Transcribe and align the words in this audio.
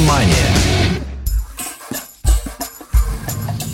Меломания. 0.00 0.34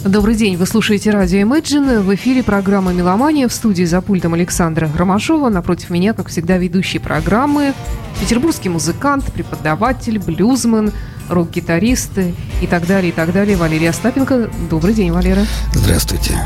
Добрый 0.04 0.34
день, 0.34 0.56
вы 0.56 0.66
слушаете 0.66 1.10
радио 1.10 1.40
Imagine. 1.40 2.00
В 2.00 2.14
эфире 2.14 2.42
программа 2.42 2.92
«Меломания» 2.92 3.46
в 3.48 3.52
студии 3.52 3.84
за 3.84 4.00
пультом 4.00 4.34
Александра 4.34 4.90
Ромашова. 4.92 5.50
Напротив 5.50 5.90
меня, 5.90 6.14
как 6.14 6.28
всегда, 6.28 6.56
ведущий 6.58 6.98
программы, 6.98 7.74
петербургский 8.20 8.68
музыкант, 8.68 9.32
преподаватель, 9.32 10.18
блюзмен, 10.18 10.92
рок-гитарист 11.28 12.18
и 12.60 12.66
так 12.66 12.86
далее, 12.86 13.10
и 13.10 13.12
так 13.12 13.32
далее. 13.32 13.56
Валерия 13.56 13.90
Остапенко. 13.90 14.50
Добрый 14.68 14.94
день, 14.94 15.12
Валера. 15.12 15.46
Здравствуйте. 15.74 16.40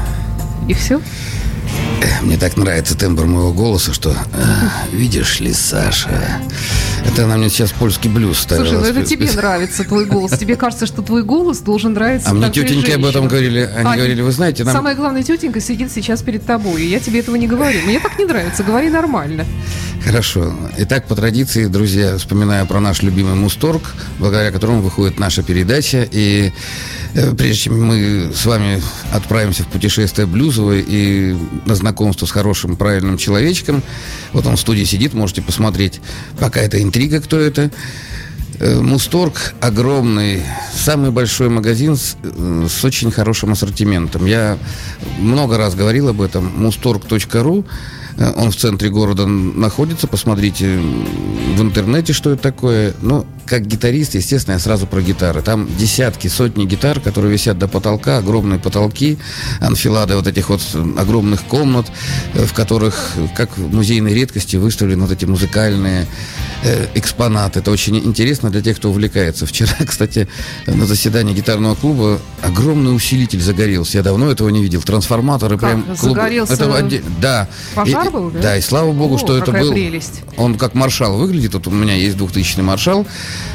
И 0.68 0.74
все? 0.74 1.00
Мне 2.22 2.36
так 2.36 2.56
нравится 2.58 2.96
тембр 2.98 3.24
моего 3.24 3.52
голоса, 3.52 3.94
что... 3.94 4.10
э, 4.10 4.94
видишь 4.94 5.40
ли, 5.40 5.52
Саша... 5.54 6.10
Это 7.06 7.24
она 7.24 7.36
мне 7.36 7.48
сейчас 7.48 7.72
польский 7.72 8.10
блюз 8.10 8.38
ставила. 8.38 8.66
Слушай, 8.66 8.80
ну 8.80 8.86
это 8.86 9.08
тебе 9.08 9.30
нравится 9.32 9.84
твой 9.84 10.06
голос. 10.06 10.32
Тебе 10.38 10.56
кажется, 10.56 10.86
что 10.86 11.02
твой 11.02 11.22
голос 11.22 11.58
должен 11.58 11.94
нравиться 11.94 12.30
А 12.30 12.34
мне 12.34 12.50
тетеньки 12.50 12.90
об 12.90 13.04
этом 13.04 13.28
говорили. 13.28 13.60
Они 13.74 13.88
А, 13.88 13.96
говорили, 13.96 14.20
вы 14.22 14.32
знаете, 14.32 14.64
нам... 14.64 14.74
Самая 14.74 14.94
главная 14.94 15.22
тетенька 15.22 15.60
сидит 15.60 15.90
сейчас 15.90 16.22
перед 16.22 16.44
тобой, 16.44 16.82
и 16.82 16.86
я 16.86 17.00
тебе 17.00 17.20
этого 17.20 17.36
не 17.36 17.46
говорю. 17.46 17.80
Мне 17.84 18.00
так 18.00 18.18
не 18.18 18.24
нравится, 18.24 18.62
говори 18.62 18.90
нормально. 18.90 19.44
Хорошо. 20.04 20.54
Итак, 20.78 21.06
по 21.06 21.14
традиции, 21.14 21.66
друзья, 21.66 22.16
вспоминаю 22.16 22.66
про 22.66 22.80
наш 22.80 23.02
любимый 23.02 23.34
Мусторг, 23.34 23.82
благодаря 24.18 24.50
которому 24.50 24.80
выходит 24.80 25.18
наша 25.18 25.42
передача. 25.42 26.08
И 26.10 26.52
э, 27.14 27.34
прежде 27.34 27.64
чем 27.64 27.84
мы 27.84 28.30
с 28.34 28.46
вами 28.46 28.80
отправимся 29.12 29.62
в 29.62 29.66
путешествие 29.66 30.26
блюзовое 30.26 30.82
и 30.86 31.36
на 31.66 31.74
знакомство 31.74 32.24
с 32.24 32.30
хорошим, 32.30 32.76
правильным 32.76 33.18
человечком, 33.18 33.82
вот 34.32 34.46
он 34.46 34.56
в 34.56 34.60
студии 34.60 34.84
сидит, 34.84 35.12
можете 35.12 35.42
посмотреть, 35.42 36.00
пока 36.38 36.60
это 36.60 36.80
интрига, 36.90 37.20
кто 37.20 37.38
это. 37.38 37.70
Э, 38.58 38.80
Мусторг 38.80 39.54
огромный, 39.60 40.42
самый 40.74 41.12
большой 41.12 41.48
магазин 41.48 41.96
с, 41.96 42.16
э, 42.22 42.66
с 42.68 42.84
очень 42.84 43.12
хорошим 43.12 43.52
ассортиментом. 43.52 44.26
Я 44.26 44.58
много 45.18 45.56
раз 45.56 45.76
говорил 45.76 46.08
об 46.08 46.20
этом. 46.20 46.52
Мусторг.ру 46.56 47.64
Э, 48.20 48.32
Он 48.36 48.50
в 48.50 48.56
центре 48.56 48.90
города 48.90 49.26
находится. 49.26 50.06
Посмотрите 50.06 50.78
в 51.56 51.62
интернете, 51.62 52.12
что 52.12 52.30
это 52.30 52.42
такое. 52.42 52.94
Ну, 53.00 53.26
как 53.50 53.66
гитарист, 53.66 54.14
естественно, 54.14 54.54
я 54.54 54.60
сразу 54.60 54.86
про 54.86 55.02
гитары. 55.02 55.42
Там 55.42 55.68
десятки, 55.76 56.28
сотни 56.28 56.66
гитар, 56.66 57.00
которые 57.00 57.32
висят 57.32 57.58
до 57.58 57.66
потолка, 57.66 58.18
огромные 58.18 58.60
потолки, 58.60 59.18
анфилады 59.60 60.14
вот 60.14 60.28
этих 60.28 60.50
вот 60.50 60.60
э, 60.72 60.84
огромных 60.96 61.42
комнат, 61.42 61.86
э, 62.34 62.44
в 62.46 62.52
которых, 62.52 63.12
как 63.36 63.58
в 63.58 63.74
музейной 63.74 64.14
редкости, 64.14 64.54
выставлены 64.54 65.02
вот 65.02 65.10
эти 65.10 65.24
музыкальные 65.24 66.06
э, 66.62 66.86
экспонаты. 66.94 67.58
Это 67.58 67.72
очень 67.72 67.96
интересно 67.96 68.50
для 68.50 68.62
тех, 68.62 68.76
кто 68.76 68.88
увлекается. 68.90 69.46
Вчера, 69.46 69.74
кстати, 69.84 70.28
на 70.66 70.86
заседании 70.86 71.34
гитарного 71.34 71.74
клуба 71.74 72.20
огромный 72.42 72.94
усилитель 72.94 73.40
загорелся. 73.40 73.98
Я 73.98 74.04
давно 74.04 74.30
этого 74.30 74.48
не 74.50 74.62
видел. 74.62 74.80
Трансформаторы 74.82 75.58
Как, 75.58 75.70
прям... 75.70 75.82
клуб- 75.96 76.14
загорелся 76.14 76.52
Это 76.52 76.66
отде- 76.66 77.02
Да. 77.20 77.48
пожар 77.74 78.06
И- 78.06 78.10
был, 78.10 78.30
да? 78.30 78.40
Да, 78.40 78.56
и 78.58 78.60
слава 78.60 78.92
богу, 78.92 79.16
О, 79.16 79.18
что 79.18 79.36
это 79.36 79.50
был... 79.50 79.72
прелесть. 79.72 80.22
Он 80.36 80.54
как 80.56 80.74
маршал 80.74 81.18
выглядит. 81.18 81.54
Вот 81.54 81.66
у 81.66 81.72
меня 81.72 81.94
есть 81.94 82.16
2000 82.16 82.60
маршал. 82.60 83.04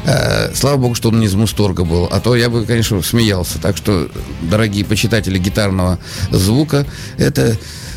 Э, 0.04 0.54
слава 0.54 0.76
богу, 0.76 0.94
что 0.94 1.08
он 1.08 1.20
не 1.20 1.26
из 1.26 1.34
Мусторга 1.34 1.84
был. 1.84 2.08
А 2.10 2.20
то 2.20 2.36
я 2.36 2.48
бы, 2.48 2.64
конечно, 2.64 3.02
смеялся. 3.02 3.58
Так 3.60 3.76
что, 3.76 4.08
дорогие 4.42 4.84
почитатели 4.84 5.38
гитарного 5.38 5.98
звука, 6.30 6.86
это 7.18 7.56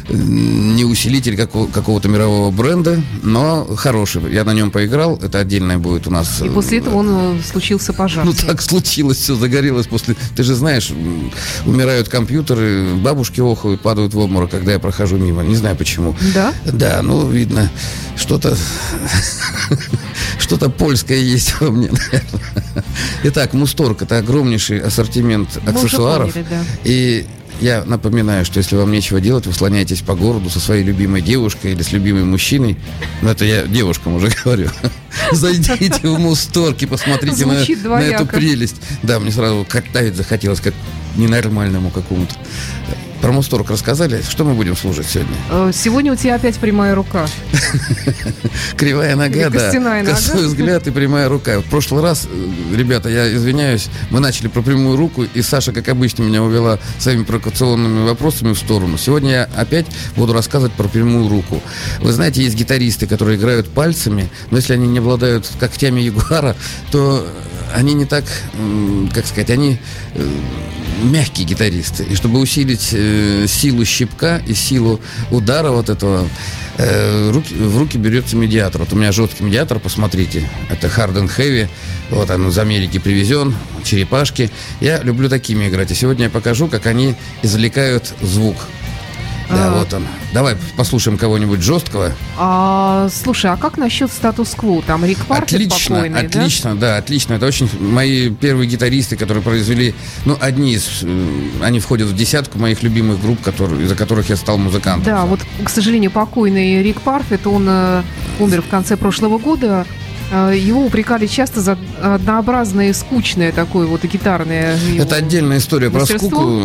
не 0.09 0.83
усилитель 0.85 1.37
како- 1.37 1.67
какого-то 1.67 2.07
мирового 2.09 2.51
бренда, 2.51 3.01
но 3.23 3.65
хороший. 3.75 4.33
Я 4.33 4.43
на 4.43 4.53
нем 4.53 4.71
поиграл. 4.71 5.17
Это 5.21 5.39
отдельное 5.39 5.77
будет 5.77 6.07
у 6.07 6.11
нас. 6.11 6.41
И 6.41 6.49
после 6.49 6.79
этого 6.79 6.95
он 6.95 7.07
э, 7.37 7.39
случился 7.43 7.93
пожар. 7.93 8.25
Ну 8.25 8.33
так 8.33 8.61
случилось, 8.61 9.17
все 9.17 9.35
загорелось 9.35 9.87
после. 9.87 10.15
Ты 10.35 10.43
же 10.43 10.55
знаешь, 10.55 10.91
умирают 11.65 12.09
компьютеры, 12.09 12.95
бабушки 12.95 13.39
охают, 13.41 13.81
падают 13.81 14.13
в 14.13 14.19
обморок, 14.19 14.49
когда 14.51 14.71
я 14.73 14.79
прохожу 14.79 15.17
мимо. 15.17 15.43
Не 15.43 15.55
знаю 15.55 15.75
почему. 15.75 16.15
Да? 16.33 16.53
Да, 16.65 17.01
ну 17.03 17.29
видно, 17.29 17.69
что-то 18.17 18.57
что-то 20.39 20.69
польское 20.69 21.17
есть 21.19 21.59
во 21.59 21.69
мне, 21.71 21.89
наверное. 21.91 22.83
Итак, 23.23 23.53
Мусторг 23.53 24.01
это 24.01 24.17
огромнейший 24.17 24.79
ассортимент 24.79 25.49
аксессуаров. 25.65 26.33
поняли, 26.33 26.47
да. 26.49 26.61
И 26.83 27.25
я 27.61 27.83
напоминаю, 27.85 28.45
что 28.45 28.57
если 28.59 28.75
вам 28.75 28.91
нечего 28.91 29.19
делать, 29.19 29.45
вы 29.45 29.53
слоняетесь 29.53 30.01
по 30.01 30.15
городу 30.15 30.49
со 30.49 30.59
своей 30.59 30.83
любимой 30.83 31.21
девушкой 31.21 31.73
или 31.73 31.81
с 31.81 31.91
любимым 31.91 32.31
мужчиной. 32.31 32.77
Ну, 33.21 33.29
это 33.29 33.45
я 33.45 33.63
девушкам 33.63 34.15
уже 34.15 34.29
говорю. 34.43 34.69
Зайдите 35.31 36.07
в 36.07 36.19
Мусторг 36.19 36.81
и 36.81 36.85
посмотрите 36.85 37.45
на, 37.45 37.53
на 37.89 38.01
эту 38.01 38.25
прелесть. 38.25 38.77
Да, 39.03 39.19
мне 39.19 39.31
сразу 39.31 39.65
картавить 39.67 40.15
захотелось, 40.15 40.61
как 40.61 40.73
ненормальному 41.15 41.89
какому-то. 41.89 42.33
Про 43.21 43.33
Мусторг 43.33 43.69
рассказали? 43.69 44.21
Что 44.27 44.45
мы 44.45 44.53
будем 44.53 44.77
слушать 44.77 45.05
сегодня? 45.07 45.35
Э, 45.49 45.71
Сегодня 45.73 46.13
у 46.13 46.15
тебя 46.15 46.35
опять 46.35 46.55
прямая 46.57 46.95
рука. 46.95 47.27
Кривая 48.77 49.15
нога, 49.17 49.49
да. 49.49 49.71
Косой 50.05 50.47
взгляд 50.47 50.87
и 50.87 50.91
прямая 50.91 51.27
рука. 51.27 51.59
В 51.59 51.65
прошлый 51.65 52.01
раз, 52.01 52.27
э, 52.31 52.75
ребята, 52.75 53.09
я 53.09 53.33
извиняюсь, 53.33 53.89
мы 54.09 54.21
начали 54.21 54.47
про 54.47 54.61
прямую 54.61 54.95
руку, 54.95 55.23
и 55.23 55.41
Саша, 55.41 55.73
как 55.73 55.89
обычно, 55.89 56.23
меня 56.23 56.41
увела 56.41 56.79
своими 56.97 57.23
провокационными 57.23 58.05
вопросами 58.07 58.53
в 58.53 58.57
сторону. 58.57 58.97
Сегодня 58.97 59.31
я 59.31 59.49
опять 59.55 59.87
буду 60.15 60.31
рассказывать 60.31 60.73
про 60.73 60.87
прямую 60.87 61.27
руку. 61.27 61.61
Вы 61.99 62.13
знаете, 62.13 62.41
есть 62.41 62.55
гитаристы, 62.55 63.05
которые 63.05 63.37
играют 63.37 63.67
пальцами, 63.69 64.29
но 64.49 64.57
если 64.57 64.73
они 64.73 64.87
не 64.87 64.99
обладают 64.99 65.49
когтями 65.59 65.99
ягуара, 65.99 66.55
то 66.91 67.27
они 67.75 67.93
не 67.93 68.05
так, 68.05 68.23
как 69.13 69.25
сказать, 69.27 69.49
они 69.49 69.77
э, 70.15 70.29
мягкие 71.01 71.45
гитаристы. 71.47 72.03
И 72.03 72.15
чтобы 72.15 72.39
усилить 72.39 72.89
э, 72.93 73.45
силу 73.47 73.85
щипка 73.85 74.41
и 74.47 74.53
силу 74.53 74.99
удара 75.31 75.71
вот 75.71 75.89
этого, 75.89 76.27
э, 76.77 77.31
руки- 77.31 77.53
в 77.55 77.77
руки 77.77 77.97
берется 77.97 78.35
медиатор. 78.35 78.81
Вот 78.81 78.93
у 78.93 78.95
меня 78.95 79.11
жесткий 79.11 79.43
медиатор, 79.43 79.79
посмотрите. 79.79 80.49
Это 80.69 80.87
Hard 80.87 81.15
and 81.15 81.31
Heavy. 81.37 81.67
Вот 82.09 82.29
он 82.29 82.49
из 82.49 82.57
Америки 82.57 82.97
привезен, 82.97 83.55
черепашки. 83.83 84.49
Я 84.81 84.99
люблю 85.01 85.29
такими 85.29 85.67
играть. 85.67 85.91
И 85.91 85.95
сегодня 85.95 86.25
я 86.25 86.29
покажу, 86.29 86.67
как 86.67 86.85
они 86.87 87.15
извлекают 87.43 88.13
звук. 88.21 88.57
Да, 89.49 89.67
А. 89.67 89.79
вот 89.79 89.93
он. 89.93 90.05
Давай 90.33 90.55
послушаем 90.77 91.17
кого-нибудь 91.17 91.61
жесткого. 91.61 92.11
А, 92.37 93.09
слушай, 93.11 93.49
а 93.51 93.57
как 93.57 93.77
насчет 93.77 94.11
статус-кво? 94.11 94.81
Там 94.83 95.03
Рик 95.03 95.17
Парфет 95.25 95.53
Отлично, 95.55 95.95
покойный, 95.95 96.21
да? 96.21 96.27
отлично, 96.39 96.75
да? 96.75 96.97
отлично. 96.97 97.33
Это 97.33 97.45
очень 97.47 97.69
мои 97.79 98.29
первые 98.29 98.67
гитаристы, 98.69 99.17
которые 99.17 99.43
произвели, 99.43 99.95
ну, 100.25 100.37
одни 100.39 100.73
из, 100.73 101.03
они 101.61 101.79
входят 101.79 102.07
в 102.09 102.15
десятку 102.15 102.59
моих 102.59 102.83
любимых 102.83 103.21
групп, 103.21 103.41
которые, 103.41 103.83
из-за 103.85 103.95
которых 103.95 104.29
я 104.29 104.35
стал 104.35 104.57
музыкантом. 104.57 105.03
Да, 105.03 105.25
вот, 105.25 105.39
к 105.63 105.69
сожалению, 105.69 106.11
покойный 106.11 106.83
Рик 106.83 107.01
Парфет, 107.01 107.47
он 107.47 107.65
э, 107.67 108.03
умер 108.39 108.61
в 108.61 108.67
конце 108.67 108.97
прошлого 108.97 109.37
года. 109.39 109.85
Э, 110.31 110.53
Его 110.55 110.85
упрекали 110.85 111.27
часто 111.27 111.61
за 111.61 111.77
однообразное, 112.01 112.93
скучное 112.93 113.51
такое 113.51 113.87
вот 113.87 114.03
гитарное. 114.03 114.77
Это 114.97 115.15
отдельная 115.15 115.57
история 115.57 115.89
про 115.89 116.01
мастерство. 116.01 116.29
скуку. 116.29 116.61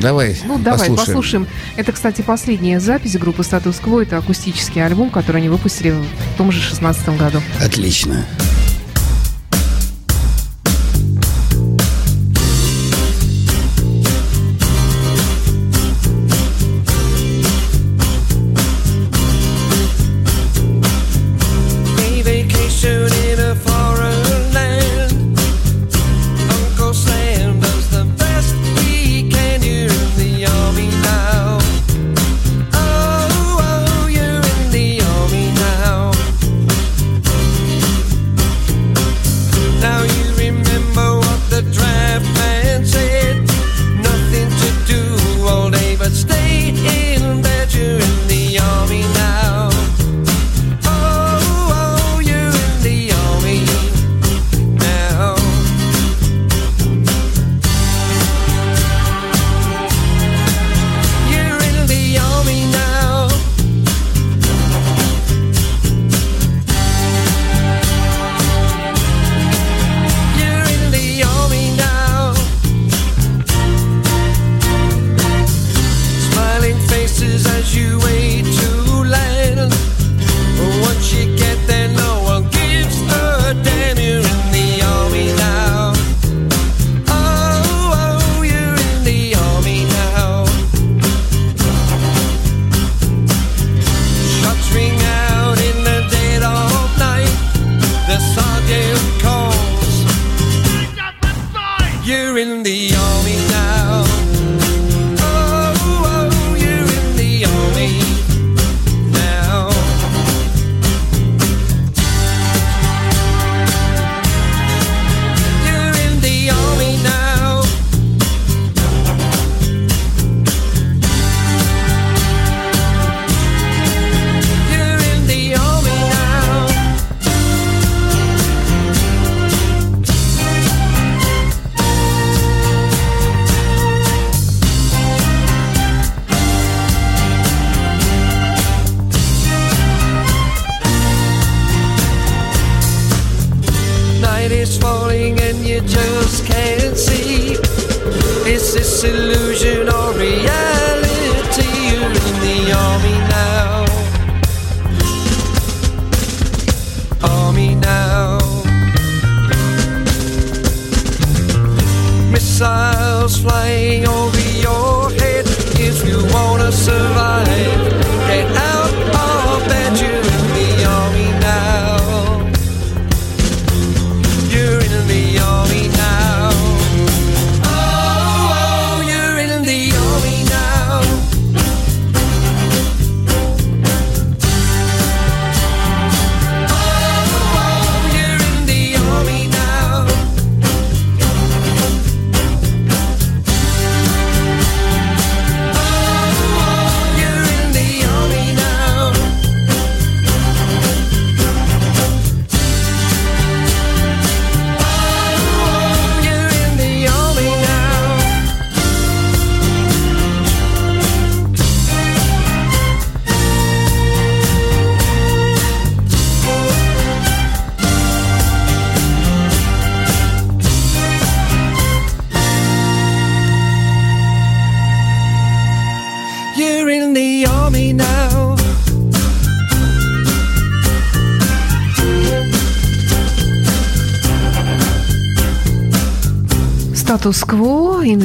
Давай, 0.00 0.36
Ну, 0.44 0.58
давай 0.58 0.78
послушаем. 0.88 0.96
послушаем. 0.96 1.46
Это, 1.76 1.92
кстати, 1.92 2.22
последняя 2.22 2.80
запись 2.80 3.16
группы 3.16 3.42
Status 3.42 3.80
Quo. 3.82 4.02
Это 4.02 4.18
акустический 4.18 4.84
альбом, 4.84 5.10
который 5.10 5.38
они 5.38 5.48
выпустили 5.48 5.90
в 5.90 6.36
том 6.36 6.50
же 6.52 6.60
16 6.60 7.16
году. 7.16 7.40
Отлично. 7.62 8.26
A 8.40 8.55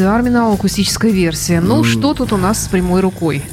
Инвиармина, 0.01 0.51
акустическая 0.51 1.11
версия. 1.11 1.61
Ну, 1.61 1.83
что 1.83 2.15
тут 2.15 2.33
у 2.33 2.37
нас 2.37 2.63
с 2.63 2.67
прямой 2.67 3.01
рукой? 3.01 3.43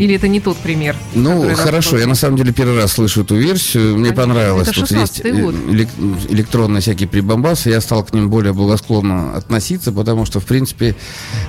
Или 0.00 0.14
это 0.14 0.28
не 0.28 0.40
тот 0.40 0.56
пример? 0.56 0.96
Ну, 1.14 1.54
хорошо, 1.54 1.98
я 1.98 2.06
на 2.06 2.14
самом 2.14 2.38
деле 2.38 2.54
первый 2.54 2.78
раз 2.78 2.92
слышу 2.92 3.20
эту 3.20 3.36
версию. 3.36 3.98
Мне 3.98 4.08
Конечно, 4.08 4.22
понравилось. 4.22 4.68
это 4.68 4.80
Тут 4.80 4.90
есть 4.92 5.20
16-й 5.20 5.42
год. 5.42 5.54
э, 5.54 5.72
элек- 5.72 6.32
электронные 6.32 6.80
всякие 6.80 7.06
прибамбасы. 7.06 7.68
Я 7.68 7.82
стал 7.82 8.02
к 8.02 8.14
ним 8.14 8.30
более 8.30 8.54
благосклонно 8.54 9.36
относиться, 9.36 9.92
потому 9.92 10.24
что, 10.24 10.40
в 10.40 10.46
принципе, 10.46 10.96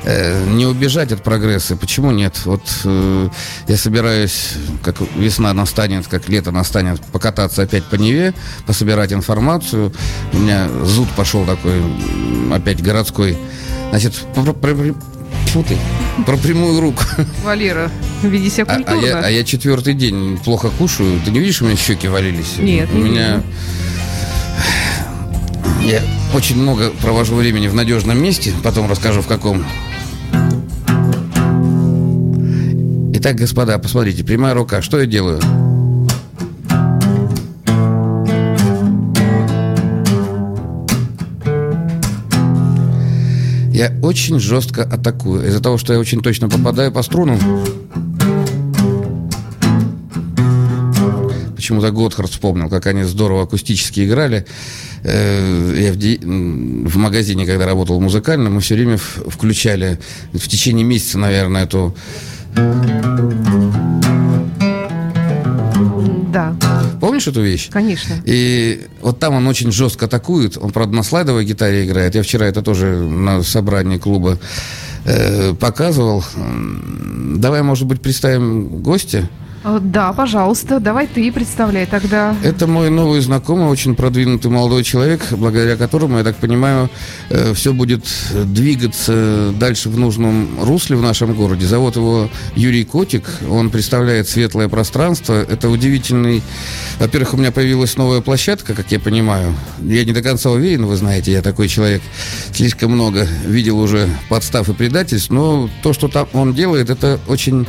э, 0.03 0.45
не 0.49 0.65
убежать 0.65 1.13
от 1.13 1.23
прогресса. 1.23 1.77
Почему 1.77 2.11
нет? 2.11 2.41
Вот 2.43 2.61
э, 2.83 3.29
я 3.69 3.77
собираюсь, 3.77 4.55
как 4.83 4.97
весна 5.15 5.53
настанет, 5.53 6.07
как 6.07 6.27
лето 6.27 6.51
настанет, 6.51 6.99
покататься 7.13 7.61
опять 7.61 7.85
по 7.85 7.95
Неве, 7.95 8.33
пособирать 8.67 9.13
информацию. 9.13 9.93
У 10.33 10.37
меня 10.37 10.67
зуд 10.83 11.07
пошел 11.15 11.45
такой, 11.45 11.81
опять 12.53 12.83
городской. 12.83 13.37
Значит, 13.91 14.13
фу 14.35 15.63
ты, 15.63 15.77
про 16.25 16.35
прямую 16.35 16.81
руку. 16.81 17.03
Валера, 17.45 17.89
веди 18.29 18.49
себя 18.49 18.65
А, 18.67 18.73
а 18.73 18.75
культурно. 18.77 19.05
я, 19.05 19.19
а 19.19 19.29
я 19.29 19.43
четвертый 19.43 19.93
день 19.93 20.37
плохо 20.43 20.69
кушаю. 20.77 21.19
Ты 21.25 21.31
не 21.31 21.39
видишь, 21.39 21.61
у 21.61 21.65
меня 21.65 21.75
щеки 21.75 22.07
валились? 22.07 22.57
Нет, 22.57 22.89
У 22.93 22.97
не 22.97 23.09
меня... 23.09 23.41
Я 25.83 26.01
очень 26.35 26.57
много 26.57 26.91
провожу 27.01 27.35
времени 27.35 27.67
в 27.67 27.73
надежном 27.73 28.21
месте, 28.21 28.53
потом 28.63 28.89
расскажу 28.89 29.21
в 29.21 29.27
каком. 29.27 29.65
Итак, 33.13 33.35
господа, 33.35 33.77
посмотрите, 33.79 34.23
прямая 34.23 34.53
рука. 34.53 34.81
Что 34.81 34.99
я 34.99 35.05
делаю? 35.05 35.39
Я 43.73 43.91
очень 44.03 44.39
жестко 44.39 44.83
атакую. 44.83 45.47
Из-за 45.47 45.61
того, 45.61 45.77
что 45.77 45.93
я 45.93 45.99
очень 45.99 46.21
точно 46.21 46.49
попадаю 46.49 46.91
по 46.91 47.01
струнам, 47.01 47.39
Почему-то 51.71 51.91
Готхард 51.91 52.29
вспомнил, 52.29 52.67
как 52.67 52.85
они 52.87 53.03
здорово 53.03 53.43
акустически 53.43 54.05
играли. 54.05 54.45
Э, 55.03 55.73
Я 55.79 55.93
в, 55.93 56.25
м, 56.25 56.85
в 56.85 56.97
магазине, 56.97 57.45
когда 57.45 57.65
работал 57.65 57.97
музыкально, 58.01 58.49
мы 58.49 58.59
все 58.59 58.75
время 58.75 58.97
включали 58.97 59.97
в 60.33 60.49
течение 60.49 60.83
месяца, 60.83 61.17
наверное, 61.17 61.63
эту... 61.63 61.95
Да, 66.33 66.53
Помнишь 66.99 67.27
эту 67.27 67.41
вещь? 67.41 67.69
конечно. 67.69 68.15
И 68.25 68.85
вот 68.99 69.19
там 69.19 69.35
он 69.35 69.47
очень 69.47 69.71
жестко 69.71 70.07
атакует. 70.07 70.57
Он, 70.57 70.71
правда, 70.71 70.93
на 70.93 71.03
слайдовой 71.03 71.45
гитаре 71.45 71.85
играет. 71.85 72.15
Я 72.15 72.23
вчера 72.23 72.47
это 72.47 72.61
тоже 72.61 72.87
на 72.97 73.43
собрании 73.43 73.97
клуба 73.97 74.37
э, 75.05 75.53
показывал. 75.53 76.25
Давай, 77.37 77.63
может 77.63 77.87
быть, 77.87 78.01
представим 78.01 78.67
гостя. 78.81 79.29
Э, 79.63 79.79
Да, 79.81 80.13
пожалуйста, 80.13 80.79
давай 80.79 81.07
ты 81.07 81.31
представляй 81.31 81.85
тогда. 81.85 82.35
Это 82.43 82.67
мой 82.67 82.89
новый 82.89 83.21
знакомый, 83.21 83.67
очень 83.67 83.95
продвинутый 83.95 84.49
молодой 84.51 84.83
человек, 84.83 85.21
благодаря 85.31 85.75
которому, 85.75 86.17
я 86.17 86.23
так 86.23 86.35
понимаю, 86.37 86.89
все 87.53 87.73
будет 87.73 88.05
двигаться 88.33 89.53
дальше 89.59 89.89
в 89.89 89.97
нужном 89.97 90.63
русле 90.63 90.95
в 90.95 91.01
нашем 91.01 91.33
городе. 91.33 91.65
Зовут 91.65 91.95
его 91.95 92.29
Юрий 92.55 92.83
Котик, 92.83 93.23
он 93.49 93.69
представляет 93.69 94.27
светлое 94.27 94.67
пространство. 94.67 95.33
Это 95.33 95.69
удивительный... 95.69 96.41
Во-первых, 96.99 97.33
у 97.33 97.37
меня 97.37 97.51
появилась 97.51 97.97
новая 97.97 98.21
площадка, 98.21 98.73
как 98.73 98.91
я 98.91 98.99
понимаю. 98.99 99.53
Я 99.81 100.05
не 100.05 100.13
до 100.13 100.21
конца 100.21 100.49
уверен, 100.51 100.85
вы 100.85 100.95
знаете, 100.95 101.31
я 101.31 101.41
такой 101.41 101.67
человек, 101.67 102.01
слишком 102.53 102.91
много 102.91 103.27
видел 103.45 103.79
уже 103.79 104.09
подстав 104.29 104.69
и 104.69 104.73
предательств, 104.73 105.29
но 105.29 105.69
то, 105.83 105.93
что 105.93 106.07
там 106.07 106.27
он 106.33 106.53
делает, 106.53 106.89
это 106.89 107.19
очень 107.27 107.67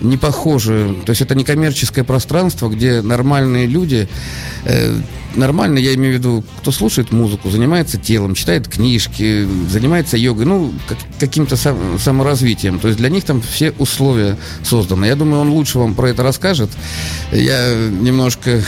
не 0.00 0.16
похоже. 0.16 0.96
То 1.04 1.10
есть 1.10 1.22
это 1.22 1.34
не 1.34 1.44
коммерческое 1.44 2.04
пространство, 2.04 2.68
где 2.68 3.02
нормальные 3.02 3.66
люди, 3.66 4.08
э, 4.64 5.00
нормально, 5.34 5.78
я 5.78 5.94
имею 5.94 6.14
в 6.14 6.18
виду, 6.18 6.44
кто 6.58 6.72
слушает 6.72 7.12
музыку, 7.12 7.50
занимается 7.50 7.98
телом, 7.98 8.34
читает 8.34 8.68
книжки, 8.68 9.46
занимается 9.70 10.16
йогой, 10.16 10.44
ну, 10.46 10.72
как- 10.88 10.98
каким-то 11.18 11.56
сам- 11.56 11.98
саморазвитием. 11.98 12.78
То 12.78 12.88
есть 12.88 12.98
для 12.98 13.08
них 13.08 13.24
там 13.24 13.40
все 13.40 13.72
условия 13.78 14.36
созданы. 14.62 15.06
Я 15.06 15.16
думаю, 15.16 15.40
он 15.42 15.50
лучше 15.50 15.78
вам 15.78 15.94
про 15.94 16.08
это 16.10 16.22
расскажет. 16.22 16.70
Я 17.32 17.74
немножко, 17.74 18.62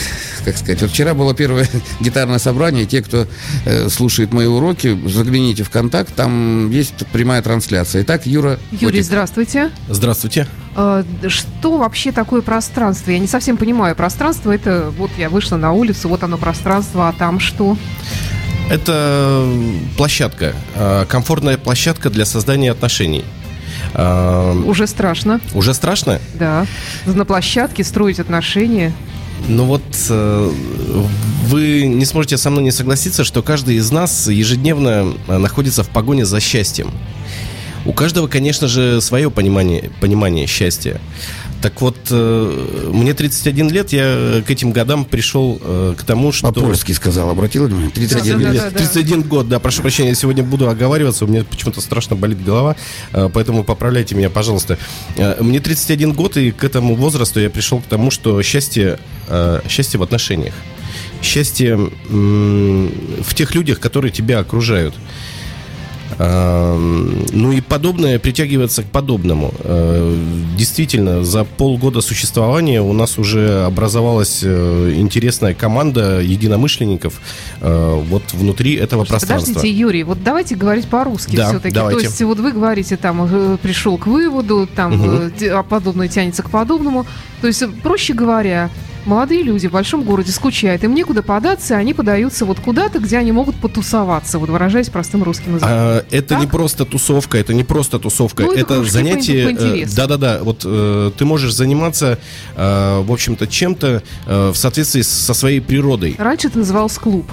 как 0.44 0.56
сказать, 0.56 0.80
вот 0.82 0.90
вчера 0.90 1.14
было 1.14 1.34
первое 1.34 1.68
гитарное 2.00 2.38
собрание. 2.38 2.86
Те, 2.86 3.02
кто 3.02 3.26
э, 3.64 3.88
слушает 3.88 4.32
мои 4.32 4.46
уроки, 4.46 4.98
загляните 5.08 5.64
в 5.64 5.70
контакт, 5.70 6.14
там 6.14 6.70
есть 6.70 6.94
прямая 7.12 7.42
трансляция. 7.42 8.02
Итак, 8.02 8.26
Юра 8.26 8.58
Юрий, 8.70 8.86
Котик. 8.86 9.04
здравствуйте. 9.04 9.70
Здравствуйте. 9.88 10.46
Э, 10.76 11.02
Что 11.28 11.76
вообще 11.78 12.12
такое 12.12 12.40
пространство? 12.42 13.10
Я 13.10 13.18
не 13.18 13.26
совсем 13.26 13.56
понимаю. 13.56 13.94
Пространство 13.96 14.52
это 14.52 14.92
вот 14.96 15.10
я 15.18 15.28
вышла 15.28 15.56
на 15.56 15.72
улицу, 15.72 16.08
вот 16.08 16.22
оно 16.22 16.36
пространство, 16.38 16.51
а 16.94 17.12
там 17.18 17.40
что? 17.40 17.76
Это 18.70 19.46
площадка, 19.96 20.54
э, 20.74 21.04
комфортная 21.08 21.58
площадка 21.58 22.10
для 22.10 22.24
создания 22.24 22.70
отношений. 22.70 23.24
Э, 23.94 24.54
Уже 24.64 24.86
страшно, 24.86 25.40
Уже 25.54 25.74
страшно? 25.74 26.20
да. 26.34 26.66
На 27.04 27.24
площадке 27.24 27.84
строить 27.84 28.20
отношения. 28.20 28.92
Ну 29.48 29.64
вот 29.64 29.82
э, 30.08 30.50
вы 31.46 31.86
не 31.86 32.04
сможете 32.04 32.38
со 32.38 32.50
мной 32.50 32.62
не 32.62 32.70
согласиться, 32.70 33.24
что 33.24 33.42
каждый 33.42 33.76
из 33.76 33.90
нас 33.90 34.28
ежедневно 34.28 35.12
находится 35.26 35.82
в 35.82 35.88
погоне 35.88 36.24
за 36.24 36.40
счастьем. 36.40 36.90
У 37.84 37.92
каждого, 37.92 38.28
конечно 38.28 38.68
же, 38.68 39.00
свое 39.00 39.30
понимание, 39.30 39.90
понимание 40.00 40.46
счастья. 40.46 41.00
Так 41.62 41.80
вот, 41.80 41.96
э, 42.10 42.90
мне 42.92 43.14
31 43.14 43.70
лет, 43.70 43.92
я 43.92 44.42
к 44.44 44.50
этим 44.50 44.72
годам 44.72 45.04
пришел 45.04 45.60
э, 45.62 45.94
к 45.96 46.02
тому, 46.02 46.32
что... 46.32 46.52
По-польски 46.52 46.90
сказал, 46.90 47.30
обратил 47.30 47.66
внимание? 47.66 47.90
31 47.90 48.38
Да, 48.38 48.44
да, 48.44 48.52
лет. 48.52 48.62
да, 48.64 48.70
да. 48.70 48.78
31 48.78 49.22
год, 49.22 49.48
да, 49.48 49.60
прошу 49.60 49.82
прощения, 49.82 50.08
я 50.08 50.14
сегодня 50.16 50.42
буду 50.42 50.68
оговариваться, 50.68 51.24
у 51.24 51.28
меня 51.28 51.44
почему-то 51.44 51.80
страшно 51.80 52.16
болит 52.16 52.42
голова, 52.42 52.74
э, 53.12 53.30
поэтому 53.32 53.62
поправляйте 53.62 54.16
меня, 54.16 54.28
пожалуйста. 54.28 54.76
Мне 55.38 55.60
31 55.60 56.12
год, 56.14 56.36
и 56.36 56.50
к 56.50 56.64
этому 56.64 56.96
возрасту 56.96 57.38
я 57.38 57.48
пришел 57.48 57.78
к 57.78 57.84
тому, 57.84 58.10
что 58.10 58.42
счастье, 58.42 58.98
счастье 59.68 60.00
в 60.00 60.02
отношениях, 60.02 60.54
счастье 61.22 61.76
в 61.76 63.34
тех 63.34 63.54
людях, 63.54 63.78
которые 63.78 64.10
тебя 64.10 64.40
окружают. 64.40 64.94
А, 66.18 66.78
Ну 67.32 67.52
и 67.52 67.60
подобное 67.60 68.18
притягивается 68.18 68.82
к 68.82 68.86
подобному. 68.86 69.52
Э, 69.60 70.16
Действительно, 70.56 71.24
за 71.24 71.44
полгода 71.44 72.00
существования 72.00 72.80
у 72.82 72.92
нас 72.92 73.18
уже 73.18 73.64
образовалась 73.64 74.40
э, 74.42 74.94
интересная 74.96 75.54
команда 75.54 76.20
единомышленников 76.20 77.20
э, 77.60 78.02
вот 78.08 78.22
внутри 78.32 78.74
этого 78.74 79.04
пространства. 79.04 79.54
Подождите, 79.54 79.76
Юрий, 79.76 80.04
вот 80.04 80.22
давайте 80.22 80.54
говорить 80.54 80.86
по-русски 80.86 81.36
Да, 81.36 81.48
все-таки. 81.48 81.74
давайте. 81.74 82.00
То 82.00 82.06
есть 82.06 82.22
вот 82.22 82.38
вы 82.38 82.52
говорите, 82.52 82.96
там, 82.96 83.58
пришел 83.62 83.98
к 83.98 84.06
выводу, 84.06 84.68
там, 84.72 85.30
а 85.50 85.62
подобное 85.62 86.08
тянется 86.08 86.42
к 86.42 86.50
подобному. 86.50 87.06
То 87.40 87.48
есть, 87.48 87.62
проще 87.82 88.12
говоря, 88.14 88.70
молодые 89.04 89.42
люди 89.42 89.68
в 89.68 89.72
большом 89.72 90.02
городе 90.02 90.32
скучают, 90.32 90.84
им 90.84 90.94
некуда 90.94 91.22
податься, 91.22 91.74
и 91.74 91.76
они 91.76 91.94
подаются 91.94 92.44
вот 92.44 92.60
куда-то, 92.60 92.98
где 92.98 93.18
они 93.18 93.32
могут 93.32 93.56
потусоваться, 93.56 94.38
вот 94.38 94.48
выражаясь 94.50 94.88
простым 94.88 95.22
русским 95.22 95.50
языком. 95.54 95.68
А, 95.70 96.04
это 96.10 96.28
Так? 96.30 96.40
не 96.40 96.46
просто 96.46 96.84
тусовка, 96.84 97.38
это 97.38 97.54
не 97.54 97.64
просто 97.64 97.98
тусовка, 97.98 98.44
Ну, 98.44 98.52
это 98.52 98.74
это, 98.74 98.84
занятие. 98.84 99.82
э. 99.82 99.86
Да-да-да, 99.94 100.40
вот 100.42 100.62
э, 100.64 101.10
ты 101.16 101.24
можешь 101.24 101.52
заниматься, 101.54 102.18
э, 102.56 103.02
в 103.04 103.12
общем-то, 103.12 103.46
чем-то 103.46 104.02
э, 104.26 104.50
в 104.50 104.56
соответствии 104.56 105.02
со 105.02 105.34
своей 105.34 105.60
природой. 105.60 106.14
Раньше 106.18 106.48
это 106.48 106.58
назывался 106.58 107.00
клуб. 107.00 107.26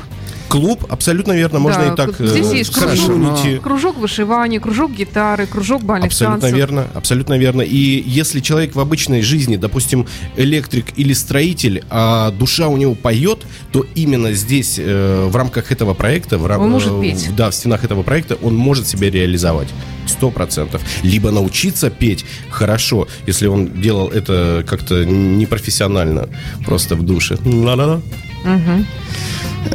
Клуб, 0.50 0.86
абсолютно 0.90 1.34
верно, 1.34 1.60
можно 1.60 1.86
Да, 1.86 1.94
и 1.94 1.96
так. 1.96 2.16
здесь 2.20 2.52
э, 2.52 2.58
есть 2.58 2.74
кружок, 2.74 3.62
кружок 3.62 3.98
вышивания, 3.98 4.60
кружок 4.60 4.92
гитары, 4.92 5.46
кружок 5.46 5.84
бальных 5.84 6.08
Абсолютно 6.08 6.42
танцев. 6.42 6.58
верно, 6.58 6.88
абсолютно 6.96 7.38
верно. 7.38 7.62
И 7.62 8.04
если 8.06 8.40
человек 8.40 8.76
в 8.76 8.80
обычной 8.80 9.22
жизни, 9.22 9.58
допустим, 9.58 10.08
электрик 10.38 10.88
или 10.98 11.14
строитель, 11.14 11.84
а 11.92 12.32
душа 12.32 12.68
у 12.68 12.78
него 12.78 12.96
поет, 12.96 13.46
то 13.72 13.86
именно 13.94 14.34
здесь, 14.34 14.78
э, 14.80 15.28
в 15.30 15.36
рамках 15.36 15.72
этого 15.72 15.94
проекта, 15.94 16.40
в 16.40 16.48
рам- 16.48 16.62
Он 16.64 16.72
может 16.72 17.00
петь. 17.00 17.30
да, 17.36 17.52
в 17.52 17.56
стенах 17.56 17.84
этого 17.84 18.02
проекта, 18.02 18.36
он 18.42 18.56
может 18.56 18.88
себя 18.88 19.12
реализовать. 19.12 19.68
Сто 20.08 20.32
процентов. 20.32 20.82
Либо 21.04 21.30
научиться 21.30 21.92
петь 21.92 22.26
хорошо, 22.50 23.08
если 23.28 23.46
он 23.46 23.80
делал 23.80 24.08
это 24.08 24.66
как-то 24.68 25.06
непрофессионально, 25.06 26.28
просто 26.66 26.96
в 26.96 27.04
душе. 27.04 27.38
Ла-ла-ла. 27.46 28.02
Мгм. 28.44 28.86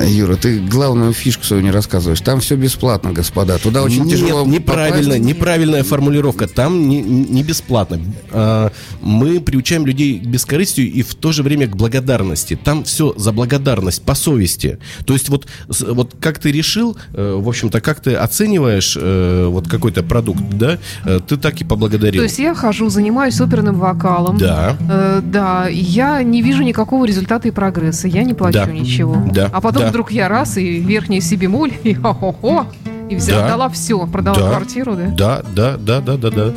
Юра, 0.00 0.36
ты 0.36 0.58
главную 0.60 1.12
фишку 1.12 1.44
свою 1.44 1.62
не 1.62 1.70
рассказываешь. 1.70 2.20
Там 2.20 2.40
все 2.40 2.56
бесплатно, 2.56 3.12
господа. 3.12 3.58
Туда 3.58 3.82
очень 3.82 4.04
Нет, 4.04 4.18
тяжело 4.18 4.44
неправильно, 4.44 5.14
попасть. 5.14 5.24
неправильная 5.24 5.84
формулировка. 5.84 6.48
Там 6.48 6.88
не, 6.88 7.00
не 7.02 7.42
бесплатно. 7.42 8.00
А, 8.32 8.72
Мы 9.02 9.40
приучаем 9.40 9.86
людей 9.86 10.18
к 10.18 10.24
бескорыстию 10.26 10.90
и 10.90 11.02
в 11.02 11.14
то 11.14 11.32
же 11.32 11.42
время 11.42 11.68
к 11.68 11.76
благодарности. 11.76 12.58
Там 12.62 12.84
все 12.84 13.14
за 13.16 13.32
благодарность, 13.32 14.02
по 14.02 14.14
совести. 14.14 14.78
То 15.04 15.12
есть 15.12 15.28
вот, 15.28 15.46
вот 15.68 16.16
как 16.20 16.38
ты 16.38 16.50
решил, 16.50 16.96
э, 17.12 17.38
в 17.38 17.48
общем-то, 17.48 17.80
как 17.80 18.00
ты 18.00 18.14
оцениваешь 18.14 18.96
э, 19.00 19.46
вот 19.48 19.68
какой-то 19.68 20.02
продукт, 20.02 20.42
да, 20.50 20.78
э, 21.04 21.20
ты 21.26 21.36
так 21.36 21.60
и 21.60 21.64
поблагодарил. 21.64 22.20
То 22.20 22.24
есть 22.24 22.38
я 22.38 22.54
хожу, 22.54 22.88
занимаюсь 22.88 23.40
оперным 23.40 23.78
вокалом. 23.78 24.38
Да. 24.38 24.76
Да, 25.22 25.68
я 25.68 26.22
не 26.22 26.42
вижу 26.42 26.62
никакого 26.62 27.04
результата 27.04 27.48
и 27.48 27.50
прогресса. 27.50 28.08
Я 28.08 28.24
не 28.24 28.34
плачу 28.34 28.53
Да. 28.54 28.66
ничего. 28.66 29.16
Да. 29.32 29.50
А 29.52 29.60
потом 29.60 29.82
Да. 29.82 29.88
вдруг 29.90 30.10
я 30.12 30.28
раз 30.28 30.56
и 30.56 30.78
верхний 30.80 31.20
си 31.20 31.36
бемоль, 31.36 31.72
и 31.84 31.94
хо-хо-хо, 31.94 32.66
и 33.10 33.16
взяла, 33.16 33.42
Да. 33.42 33.48
дала 33.48 33.68
все, 33.68 34.06
продала 34.06 34.36
Да. 34.38 34.48
квартиру, 34.50 34.96
да? 34.96 35.06
Да, 35.08 35.42
да, 35.54 35.76
да, 35.76 36.00
да, 36.00 36.16
да, 36.16 36.30
да. 36.30 36.52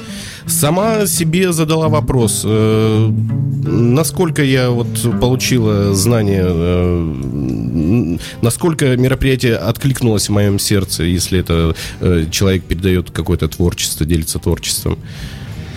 Сама 0.46 1.06
себе 1.08 1.52
задала 1.52 1.90
вопрос, 1.90 2.44
э, 2.46 3.10
насколько 3.66 4.44
я 4.44 4.70
вот 4.70 4.88
получила 5.20 5.94
знания, 5.94 6.46
э, 6.48 8.18
насколько 8.42 8.96
мероприятие 8.98 9.56
откликнулось 9.58 10.30
в 10.30 10.32
моем 10.32 10.60
сердце, 10.60 11.04
если 11.04 11.40
это 11.40 11.76
э, 12.00 12.26
человек 12.32 12.64
передает 12.64 13.12
какое-то 13.12 13.48
творчество, 13.50 14.06
делится 14.06 14.40
творчеством. 14.40 14.98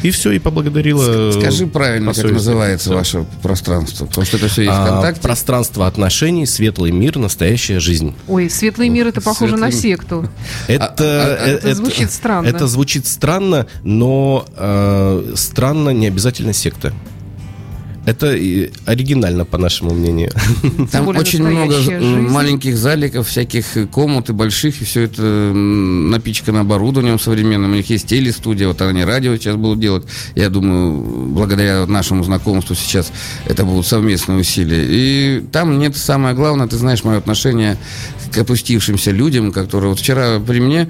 И 0.02 0.10
все, 0.10 0.32
и 0.32 0.38
поблагодарила. 0.38 1.32
Скажи 1.32 1.66
правильно, 1.66 2.14
как 2.14 2.24
называется 2.30 2.94
ваше 2.94 3.26
пространство. 3.42 4.06
Потому 4.06 4.26
что 4.26 4.36
это 4.38 4.48
все 4.48 4.62
есть 4.62 4.74
А, 4.74 4.86
ВКонтакте. 4.86 5.20
пространство 5.20 5.86
отношений, 5.86 6.46
светлый 6.46 6.90
мир, 6.90 7.18
настоящая 7.18 7.80
жизнь. 7.80 8.14
Ой, 8.28 8.48
светлый 8.48 8.88
мир 8.88 9.08
это 9.08 9.20
похоже 9.20 9.56
на 9.56 9.70
секту. 9.70 10.28
Это, 10.68 10.86
а- 10.88 11.36
а- 11.40 11.46
э, 11.48 11.54
это 11.56 11.74
звучит 11.74 12.10
странно. 12.10 12.46
Это 12.46 12.66
звучит 12.66 13.06
странно, 13.06 13.66
но 13.82 14.46
э, 14.56 15.32
странно 15.36 15.90
не 15.90 16.06
обязательно 16.06 16.52
секта. 16.52 16.92
Это 18.10 18.36
оригинально, 18.86 19.44
по 19.44 19.56
нашему 19.56 19.94
мнению. 19.94 20.32
Там 20.90 21.06
очень 21.06 21.44
много 21.44 21.74
жизнь. 21.74 22.28
маленьких 22.28 22.76
заликов, 22.76 23.28
всяких 23.28 23.88
комнат 23.92 24.30
и 24.30 24.32
больших, 24.32 24.82
и 24.82 24.84
все 24.84 25.02
это 25.02 25.22
напичкано 25.22 26.60
оборудованием 26.60 27.20
современным. 27.20 27.70
У 27.70 27.74
них 27.76 27.88
есть 27.88 28.08
телестудия, 28.08 28.66
вот 28.66 28.82
они 28.82 29.04
радио 29.04 29.36
сейчас 29.36 29.54
будут 29.54 29.78
делать. 29.78 30.04
Я 30.34 30.48
думаю, 30.48 31.28
благодаря 31.28 31.86
нашему 31.86 32.24
знакомству 32.24 32.74
сейчас 32.74 33.12
это 33.46 33.64
будут 33.64 33.86
совместные 33.86 34.40
усилия. 34.40 34.84
И 34.88 35.44
там 35.52 35.78
нет 35.78 35.96
самое 35.96 36.34
главное, 36.34 36.66
ты 36.66 36.78
знаешь 36.78 37.04
мое 37.04 37.18
отношение 37.18 37.78
к 38.32 38.38
опустившимся 38.38 39.12
людям, 39.12 39.52
которые 39.52 39.90
вот 39.90 40.00
вчера 40.00 40.40
при 40.40 40.58
мне 40.58 40.88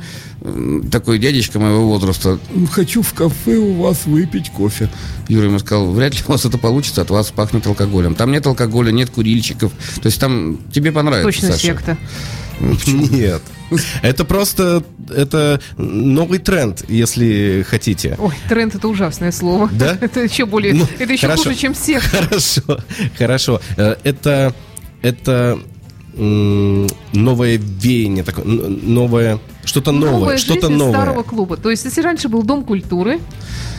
такой 0.91 1.19
дядечка 1.19 1.59
моего 1.59 1.87
возраста, 1.87 2.39
хочу 2.73 3.03
в 3.03 3.13
кафе 3.13 3.57
у 3.57 3.75
вас 3.83 4.07
выпить 4.07 4.51
кофе. 4.51 4.89
Юра 5.29 5.47
ему 5.47 5.59
сказал, 5.59 5.91
вряд 5.91 6.15
ли 6.15 6.21
у 6.27 6.33
вас 6.33 6.45
это 6.45 6.57
получится, 6.59 7.03
от 7.03 7.11
вас 7.11 7.31
пахнет 7.31 7.67
алкоголем. 7.67 8.15
Там 8.15 8.33
нет 8.33 8.47
алкоголя, 8.47 8.91
нет 8.91 9.11
курильщиков. 9.11 9.73
То 10.03 10.07
есть 10.07 10.19
там 10.21 10.59
тебе 10.73 10.93
понравится, 10.93 11.29
Точно 11.31 11.49
Саша. 11.49 11.61
секта. 11.61 11.99
Нет. 12.87 13.43
Это 14.03 14.25
просто 14.25 14.83
это 15.15 15.61
новый 15.79 16.39
тренд, 16.39 16.85
если 16.89 17.65
хотите. 17.69 18.17
Ой, 18.19 18.35
тренд 18.49 18.75
это 18.75 18.89
ужасное 18.89 19.33
слово. 19.33 19.71
Да? 19.73 19.97
Это 20.01 20.21
еще 20.21 20.45
более, 20.45 20.75
Ну, 20.75 20.87
это 20.99 21.13
еще 21.13 21.27
хорошо. 21.27 21.45
хуже, 21.45 21.55
чем 21.57 21.75
секта. 21.75 22.09
Хорошо, 22.25 22.63
хорошо. 23.17 23.61
Э, 23.77 23.97
Это 24.05 24.55
это 25.03 25.59
новое 26.15 27.57
веяние, 27.57 28.25
такое, 28.25 28.45
новое, 28.45 29.39
что-то 29.65 29.93
новое, 29.93 30.11
Новая 30.21 30.39
что-то 30.39 30.69
новое. 30.69 30.93
старого 30.95 31.23
клуба. 31.23 31.57
То 31.57 31.71
есть, 31.71 31.85
если 31.85 32.01
раньше 32.01 32.29
был 32.29 32.43
дом 32.43 32.65
культуры, 32.65 33.21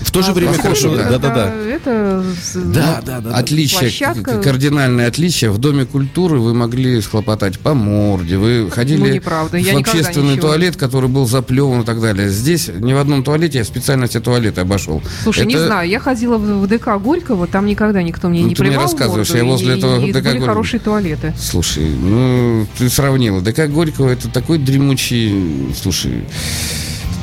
В 0.03 0.11
то 0.11 0.21
же 0.23 0.31
а 0.31 0.33
время 0.33 0.53
сегодня 0.53 0.63
хорошо, 0.63 0.95
это- 0.95 1.09
да-да-да. 1.19 1.53
Это 1.69 2.23
с- 2.41 2.55
Да, 2.55 3.01
да, 3.05 3.19
да. 3.21 3.35
Отличие, 3.35 3.79
Площадка. 3.81 4.39
кардинальное 4.41 5.07
отличие. 5.07 5.51
В 5.51 5.57
Доме 5.59 5.85
культуры 5.85 6.39
вы 6.39 6.53
могли 6.53 6.99
схлопотать 7.01 7.59
по 7.59 7.73
морде, 7.73 8.37
вы 8.37 8.69
ходили 8.71 8.99
Ну, 8.99 9.07
неправда, 9.07 9.57
я 9.57 9.73
в 9.73 9.77
никогда 9.77 9.99
общественный 9.99 10.37
туалет, 10.37 10.75
который 10.75 11.07
был 11.09 11.27
заплеван 11.27 11.81
и 11.81 11.85
так 11.85 12.01
далее. 12.01 12.29
Здесь 12.29 12.69
ни 12.79 12.93
в 12.93 12.97
одном 12.97 13.23
туалете 13.23 13.59
я 13.59 13.63
специально 13.63 14.07
все 14.07 14.19
туалеты 14.19 14.61
обошел. 14.61 15.01
Слушай, 15.23 15.45
не 15.45 15.53
Это- 15.55 15.67
знаю, 15.67 15.89
я 15.89 15.99
ходила 15.99 16.37
в, 16.37 16.61
в 16.63 16.67
ДК 16.67 16.97
Горького, 16.97 17.47
там 17.47 17.65
никогда 17.65 18.01
никто 18.03 18.27
мне 18.29 18.41
Ну, 18.41 18.47
не 18.49 18.55
ты 18.55 18.63
мне 18.63 18.75
рассказываешь, 18.77 19.29
морду, 19.29 19.43
я 19.45 19.49
возле 19.51 19.75
и- 19.75 19.77
этого 19.77 19.99
и 20.03 20.11
ДК 20.11 20.23
были 20.23 20.23
Горького. 20.33 20.47
хорошие 20.47 20.79
туалеты. 20.79 21.33
Слушай, 21.39 21.89
ну, 21.89 22.65
ты 22.77 22.89
сравнила. 22.89 23.41
ДК 23.41 23.67
Горького 23.67 24.09
это 24.09 24.27
такой 24.29 24.57
дремучий... 24.57 25.70
Слушай, 25.75 26.23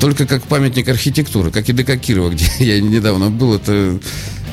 только 0.00 0.26
как 0.26 0.42
памятник 0.44 0.88
архитектуры, 0.88 1.50
как 1.50 1.68
и 1.68 1.72
ДК 1.72 1.98
Кирова, 1.98 2.30
где 2.30 2.46
я 2.58 2.80
недавно 2.80 3.30
был, 3.30 3.54
это 3.54 3.98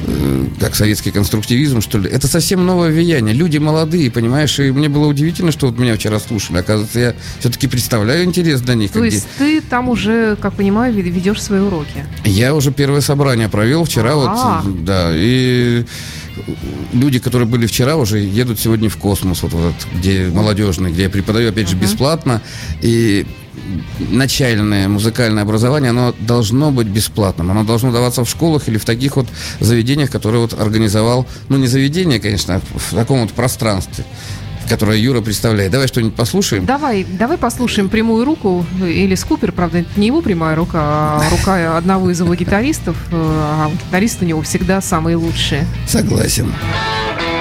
э, 0.07 0.45
как 0.59 0.75
советский 0.75 1.11
конструктивизм, 1.11 1.81
что 1.81 1.99
ли. 1.99 2.09
Это 2.09 2.27
совсем 2.27 2.65
новое 2.65 2.89
влияние. 2.91 3.33
Люди 3.35 3.57
молодые, 3.59 4.09
понимаешь, 4.11 4.59
и 4.59 4.71
мне 4.71 4.89
было 4.89 5.05
удивительно, 5.07 5.51
что 5.51 5.67
вот 5.67 5.77
меня 5.77 5.95
вчера 5.95 6.19
слушали. 6.19 6.57
Оказывается, 6.57 6.99
я 6.99 7.15
все-таки 7.39 7.67
представляю 7.67 8.23
интерес 8.25 8.61
для 8.61 8.73
них. 8.75 8.91
То 8.91 9.03
есть 9.03 9.27
ты 9.37 9.61
там 9.61 9.89
уже, 9.89 10.35
как 10.41 10.55
понимаю, 10.55 10.93
вед- 10.93 11.05
ведешь 11.13 11.41
свои 11.41 11.59
уроки. 11.59 12.05
я 12.23 12.55
уже 12.55 12.71
первое 12.71 13.01
собрание 13.01 13.49
провел 13.49 13.83
вчера, 13.85 14.13
А. 14.13 14.61
вот, 14.63 14.83
да, 14.83 15.11
и 15.13 15.85
люди, 16.93 17.19
которые 17.19 17.47
были 17.47 17.65
вчера, 17.67 17.95
уже 17.95 18.19
едут 18.19 18.59
сегодня 18.59 18.89
в 18.89 18.97
космос, 18.97 19.43
вот, 19.43 19.53
вот 19.53 19.75
где 19.93 20.27
молодежный, 20.27 20.91
где 20.91 21.03
я 21.03 21.09
преподаю, 21.09 21.49
опять 21.49 21.69
же, 21.69 21.75
бесплатно, 21.75 22.41
и 22.81 23.25
начальное 23.99 24.87
музыкальное 24.87 25.43
образование, 25.43 25.89
оно 25.89 26.13
должно 26.19 26.71
быть 26.71 26.87
бесплатным, 26.87 27.51
оно 27.51 27.63
должно 27.63 27.91
даваться 27.91 28.23
в 28.23 28.29
школах 28.29 28.67
или 28.67 28.77
в 28.77 28.85
таких 28.85 29.15
вот 29.15 29.27
заведениях, 29.59 30.11
которые 30.11 30.41
вот 30.41 30.53
организовал, 30.53 31.25
ну, 31.49 31.57
не 31.57 31.67
заведение, 31.67 32.19
конечно, 32.19 32.55
а 32.55 32.61
в 32.77 32.95
таком 32.95 33.21
вот 33.21 33.31
пространстве, 33.31 34.05
которое 34.67 34.97
Юра 34.97 35.21
представляет. 35.21 35.71
Давай 35.71 35.87
что-нибудь 35.87 36.15
послушаем. 36.15 36.65
Давай, 36.65 37.03
давай 37.03 37.37
послушаем 37.37 37.89
прямую 37.89 38.25
руку 38.25 38.65
или 38.81 39.15
скупер, 39.15 39.51
правда, 39.51 39.79
это 39.79 39.89
не 39.99 40.07
его 40.07 40.21
прямая 40.21 40.55
рука, 40.55 40.79
а 40.81 41.29
рука 41.31 41.77
одного 41.77 42.09
из 42.09 42.19
его 42.19 42.33
гитаристов, 42.35 42.95
э, 43.11 43.15
а 43.15 43.71
гитаристы 43.87 44.25
у 44.25 44.27
него 44.27 44.41
всегда 44.41 44.81
самые 44.81 45.15
лучшие. 45.15 45.65
Согласен. 45.87 46.51
When 47.17 47.34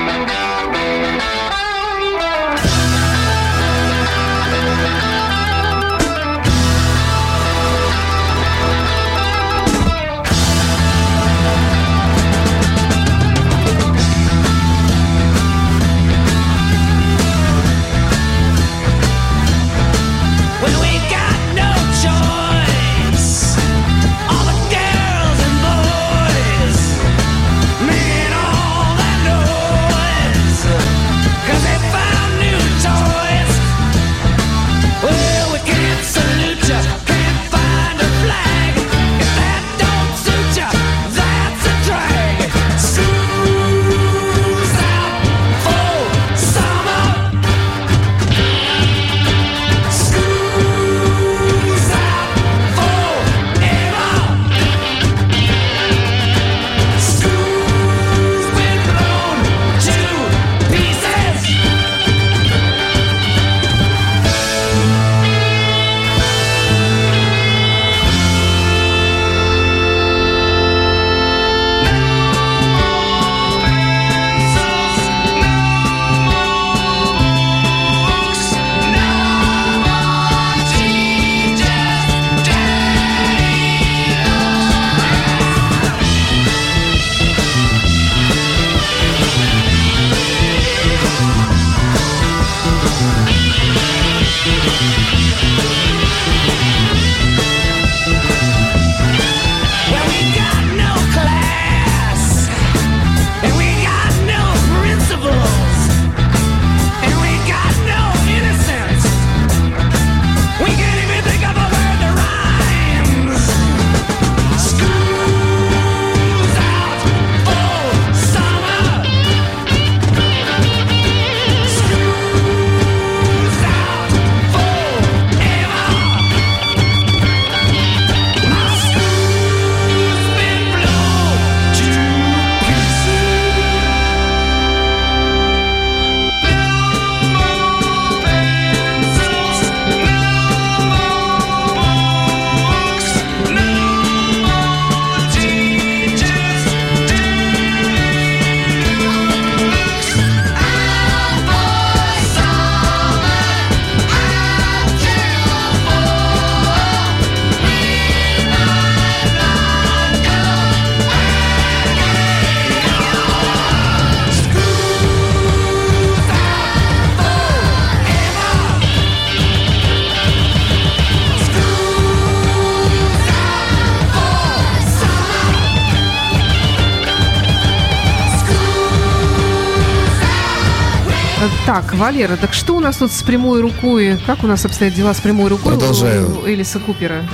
Валера, 181.94 182.36
так 182.36 182.52
что 182.54 182.76
у 182.76 182.80
нас 182.80 182.96
тут 182.96 183.12
с 183.12 183.22
прямой 183.22 183.60
рукой? 183.60 184.18
Как 184.26 184.44
у 184.44 184.46
нас 184.46 184.64
обстоят 184.64 184.94
дела 184.94 185.14
с 185.14 185.20
прямой 185.20 185.48
рукой 185.48 185.72
Продолжаю. 185.72 186.42
у 186.42 186.46
Элиса 186.48 186.78
Купера? 186.78 187.24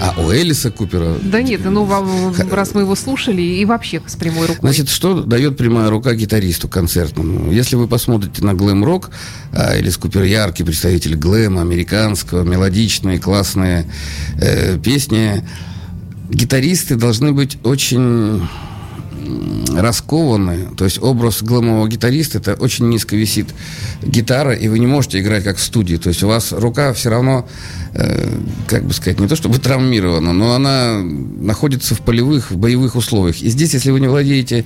А 0.00 0.14
у 0.20 0.32
Элиса 0.32 0.70
Купера... 0.70 1.16
Да 1.22 1.42
нет, 1.42 1.62
ну 1.64 1.82
вам- 1.84 2.32
раз 2.52 2.72
мы 2.74 2.82
его 2.82 2.94
слушали, 2.94 3.42
и 3.42 3.64
вообще 3.64 4.00
с 4.06 4.14
прямой 4.14 4.42
рукой. 4.46 4.60
Значит, 4.60 4.88
что 4.90 5.22
дает 5.22 5.56
прямая 5.56 5.90
рука 5.90 6.14
гитаристу 6.14 6.68
концертному? 6.68 7.50
Если 7.50 7.74
вы 7.74 7.88
посмотрите 7.88 8.44
на 8.44 8.54
глэм-рок, 8.54 9.10
а 9.52 9.74
Элис 9.74 9.96
Купер 9.96 10.22
яркий 10.22 10.62
представитель 10.62 11.16
глэма, 11.16 11.62
американского, 11.62 12.44
мелодичные, 12.44 13.18
классные 13.18 13.86
э, 14.40 14.78
песни, 14.78 15.44
гитаристы 16.30 16.94
должны 16.94 17.32
быть 17.32 17.58
очень 17.64 18.46
раскованы. 19.76 20.68
То 20.76 20.84
есть 20.84 21.02
образ 21.02 21.42
глэмового 21.42 21.88
гитариста 21.88 22.38
это 22.38 22.54
очень 22.54 22.88
низко 22.88 23.16
висит 23.16 23.48
гитара, 24.02 24.52
и 24.52 24.68
вы 24.68 24.78
не 24.78 24.86
можете 24.86 25.20
играть 25.20 25.44
как 25.44 25.56
в 25.56 25.62
студии. 25.62 25.96
То 25.96 26.08
есть 26.08 26.22
у 26.22 26.28
вас 26.28 26.52
рука 26.52 26.92
все 26.92 27.10
равно, 27.10 27.48
э, 27.94 28.28
как 28.66 28.84
бы 28.84 28.92
сказать, 28.92 29.20
не 29.20 29.28
то 29.28 29.36
чтобы 29.36 29.58
травмирована, 29.58 30.32
но 30.32 30.54
она 30.54 31.00
находится 31.02 31.94
в 31.94 32.00
полевых, 32.00 32.50
в 32.50 32.56
боевых 32.56 32.96
условиях. 32.96 33.40
И 33.40 33.48
здесь, 33.48 33.74
если 33.74 33.90
вы 33.90 34.00
не 34.00 34.08
владеете 34.08 34.64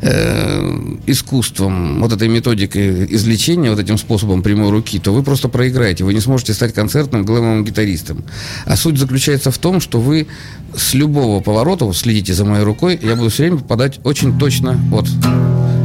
э, 0.00 0.96
искусством, 1.06 2.00
вот 2.00 2.12
этой 2.12 2.28
методикой 2.28 3.06
излечения, 3.14 3.70
вот 3.70 3.78
этим 3.78 3.98
способом 3.98 4.42
прямой 4.42 4.70
руки, 4.70 4.98
то 4.98 5.12
вы 5.12 5.22
просто 5.22 5.48
проиграете. 5.48 6.04
Вы 6.04 6.14
не 6.14 6.20
сможете 6.20 6.54
стать 6.54 6.74
концертным 6.74 7.24
глэмовым 7.24 7.64
гитаристом. 7.64 8.24
А 8.64 8.76
суть 8.76 8.98
заключается 8.98 9.50
в 9.50 9.58
том, 9.58 9.80
что 9.80 10.00
вы 10.00 10.26
с 10.74 10.94
любого 10.94 11.40
поворота, 11.40 11.84
вот 11.84 11.96
следите 11.96 12.34
за 12.34 12.44
моей 12.44 12.64
рукой, 12.64 12.98
я 13.02 13.14
буду 13.16 13.30
все 13.30 13.44
время 13.44 13.58
попадать 13.58 14.00
очень 14.04 14.38
точно. 14.38 14.80
Вот. 14.90 15.06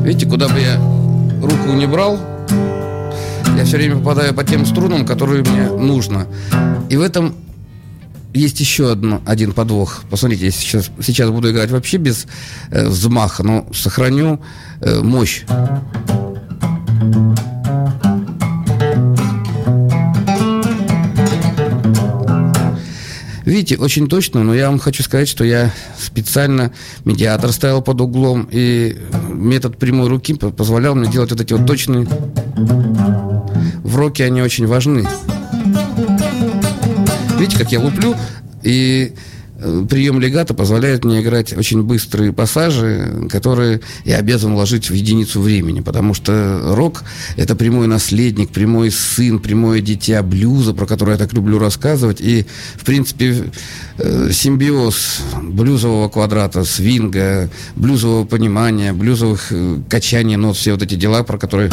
Видите, 0.04 0.26
куда 0.26 0.48
бы 0.48 0.60
я 0.60 0.78
руку 1.42 1.74
не 1.74 1.86
брал, 1.86 2.37
я 3.58 3.66
все 3.66 3.78
время 3.78 3.98
попадаю 3.98 4.34
по 4.34 4.44
тем 4.44 4.66
струнам, 4.66 5.06
которые 5.06 5.44
мне 5.44 5.70
нужно. 5.70 6.28
И 6.90 6.98
в 6.98 7.02
этом 7.02 7.36
есть 8.34 8.60
еще 8.60 8.92
одно, 8.92 9.22
один 9.26 9.52
подвох. 9.52 10.04
Посмотрите, 10.10 10.46
я 10.46 10.52
сейчас, 10.52 10.92
сейчас 11.02 11.30
буду 11.32 11.52
играть 11.52 11.72
вообще 11.72 11.98
без 11.98 12.28
э, 12.70 12.88
взмаха, 12.88 13.44
но 13.44 13.68
сохраню 13.74 14.40
э, 14.82 15.02
мощь. 15.02 15.44
Видите, 23.44 23.78
очень 23.78 24.08
точно, 24.10 24.44
но 24.44 24.54
я 24.54 24.70
вам 24.70 24.78
хочу 24.78 25.04
сказать, 25.04 25.30
что 25.30 25.46
я 25.46 25.72
специально 25.98 26.74
медиатор 27.06 27.52
ставил 27.54 27.82
под 27.82 28.02
углом, 28.02 28.48
и 28.52 28.98
метод 29.30 29.78
прямой 29.78 30.10
руки 30.10 30.34
по- 30.34 30.52
позволял 30.52 30.96
мне 30.96 31.10
делать 31.10 31.32
вот 31.32 31.42
эти 31.42 31.54
вот 31.54 31.66
точные... 31.66 32.06
В 33.88 33.96
роке 33.96 34.26
они 34.26 34.42
очень 34.42 34.68
важны. 34.68 35.08
Видите, 37.40 37.58
как 37.58 37.72
я 37.72 37.80
луплю, 37.80 38.16
и 38.62 39.14
э, 39.60 39.86
прием 39.90 40.20
легата 40.20 40.54
позволяет 40.54 41.06
мне 41.06 41.22
играть 41.22 41.54
очень 41.58 41.84
быстрые 41.84 42.34
пассажи, 42.34 43.30
которые 43.32 43.80
я 44.04 44.18
обязан 44.18 44.56
вложить 44.56 44.90
в 44.90 44.94
единицу 44.94 45.40
времени, 45.40 45.80
потому 45.80 46.14
что 46.14 46.74
рок– 46.76 47.06
это 47.38 47.56
прямой 47.56 47.88
наследник, 47.88 48.50
прямой 48.50 48.92
сын, 48.92 49.40
прямое 49.40 49.80
дитя 49.80 50.22
блюза, 50.22 50.74
про 50.74 50.86
который 50.86 51.12
я 51.12 51.18
так 51.18 51.32
люблю 51.32 51.58
рассказывать, 51.58 52.20
и, 52.20 52.46
в 52.76 52.84
принципе, 52.84 53.52
э, 54.00 54.32
симбиоз 54.34 55.22
блюзового 55.42 56.10
квадрата, 56.10 56.66
свинга, 56.66 57.50
блюзового 57.78 58.26
понимания, 58.26 58.92
блюзовых 58.92 59.48
э, 59.52 59.78
качаний 59.90 60.36
нот, 60.36 60.58
все 60.58 60.74
вот 60.74 60.82
эти 60.82 60.96
дела, 60.96 61.24
про 61.24 61.38
которые 61.38 61.72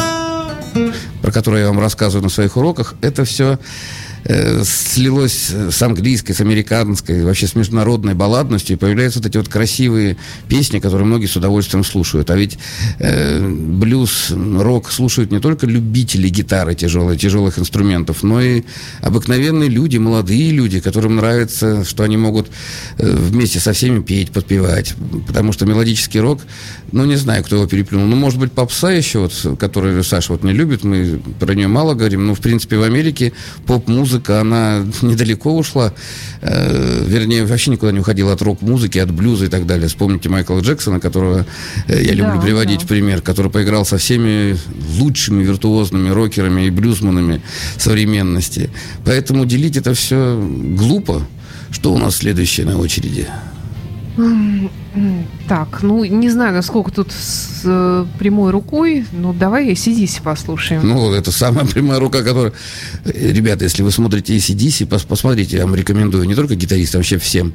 про 1.21 1.31
которые 1.31 1.63
я 1.63 1.67
вам 1.69 1.79
рассказываю 1.79 2.23
на 2.23 2.29
своих 2.29 2.57
уроках, 2.57 2.95
это 3.01 3.25
все 3.25 3.59
э, 4.25 4.63
слилось 4.63 5.49
с 5.49 5.81
английской, 5.81 6.33
с 6.33 6.41
американской, 6.41 7.23
вообще 7.23 7.47
с 7.47 7.55
международной 7.55 8.13
балладностью, 8.13 8.75
и 8.75 8.79
появляются 8.79 9.19
вот 9.19 9.27
эти 9.27 9.37
вот 9.37 9.47
красивые 9.47 10.17
песни, 10.47 10.79
которые 10.79 11.05
многие 11.05 11.27
с 11.27 11.35
удовольствием 11.35 11.83
слушают. 11.83 12.29
А 12.29 12.35
ведь 12.35 12.57
э, 12.99 13.47
блюз, 13.47 14.31
рок 14.31 14.91
слушают 14.91 15.31
не 15.31 15.39
только 15.39 15.67
любители 15.67 16.29
гитары 16.29 16.75
тяжелой, 16.75 17.17
тяжелых 17.17 17.59
инструментов, 17.59 18.23
но 18.23 18.41
и 18.41 18.63
обыкновенные 19.01 19.69
люди, 19.69 19.97
молодые 19.97 20.51
люди, 20.51 20.79
которым 20.79 21.17
нравится, 21.17 21.85
что 21.85 22.03
они 22.03 22.17
могут 22.17 22.49
э, 22.97 23.15
вместе 23.15 23.59
со 23.59 23.73
всеми 23.73 24.01
петь, 24.01 24.31
подпевать. 24.31 24.95
Потому 25.27 25.53
что 25.53 25.65
мелодический 25.65 26.19
рок, 26.19 26.41
ну, 26.91 27.05
не 27.05 27.15
знаю, 27.15 27.43
кто 27.43 27.57
его 27.57 27.67
переплюнул. 27.67 28.07
Ну, 28.07 28.15
может 28.15 28.39
быть, 28.39 28.51
попса 28.51 28.91
еще, 28.91 29.19
вот, 29.19 29.57
которую 29.59 30.03
Саша 30.03 30.33
вот 30.33 30.43
не 30.43 30.53
любит, 30.53 30.83
мы 30.83 31.21
про 31.39 31.53
нее 31.53 31.67
мало 31.67 31.93
говорим, 31.93 32.25
но, 32.25 32.33
в 32.33 32.39
принципе, 32.39 32.77
в 32.77 32.83
Америке 32.83 33.33
поп-музыка, 33.65 34.14
она 34.29 34.85
недалеко 35.01 35.55
ушла, 35.55 35.93
э, 36.41 37.03
вернее, 37.07 37.45
вообще 37.45 37.71
никуда 37.71 37.91
не 37.91 37.99
уходила 37.99 38.33
от 38.33 38.41
рок-музыки, 38.41 38.97
от 38.97 39.11
блюза 39.11 39.45
и 39.45 39.47
так 39.47 39.65
далее. 39.65 39.87
Вспомните 39.87 40.29
Майкла 40.29 40.59
Джексона, 40.59 40.99
которого 40.99 41.45
э, 41.87 42.03
я 42.03 42.13
люблю 42.13 42.35
Да, 42.35 42.41
приводить 42.41 42.79
да. 42.79 42.85
в 42.85 42.87
пример, 42.87 43.21
который 43.21 43.51
поиграл 43.51 43.85
со 43.85 43.97
всеми 43.97 44.57
лучшими 44.99 45.43
виртуозными 45.43 46.09
рокерами 46.09 46.67
и 46.67 46.69
блюзманами 46.69 47.41
современности. 47.77 48.69
Поэтому 49.03 49.45
делить 49.45 49.77
это 49.77 49.93
все 49.93 50.39
глупо. 50.39 51.25
Что 51.71 51.93
у 51.93 51.97
нас 51.97 52.17
следующее 52.17 52.65
на 52.65 52.77
очереди? 52.77 53.27
Так, 55.47 55.83
ну, 55.83 56.05
не 56.05 56.29
знаю, 56.29 56.53
насколько 56.53 56.89
тут 56.89 57.11
с 57.11 57.61
э, 57.65 58.05
прямой 58.17 58.51
рукой, 58.51 59.05
но 59.11 59.33
давай 59.33 59.71
ACDC 59.73 60.21
послушаем. 60.23 60.87
Ну, 60.87 61.13
это 61.13 61.31
самая 61.31 61.65
прямая 61.73 61.99
рука, 61.99 62.23
которая... 62.23 62.53
Э, 63.03 63.31
Ребята, 63.31 63.65
если 63.65 63.83
вы 63.83 63.91
смотрите 63.91 64.35
ACDC, 64.37 64.87
пос- 64.87 65.05
посмотрите, 65.05 65.57
я 65.57 65.65
вам 65.65 65.75
рекомендую, 65.75 66.25
не 66.25 66.33
только 66.35 66.55
гитаристам, 66.55 66.99
вообще 66.99 67.17
всем. 67.17 67.53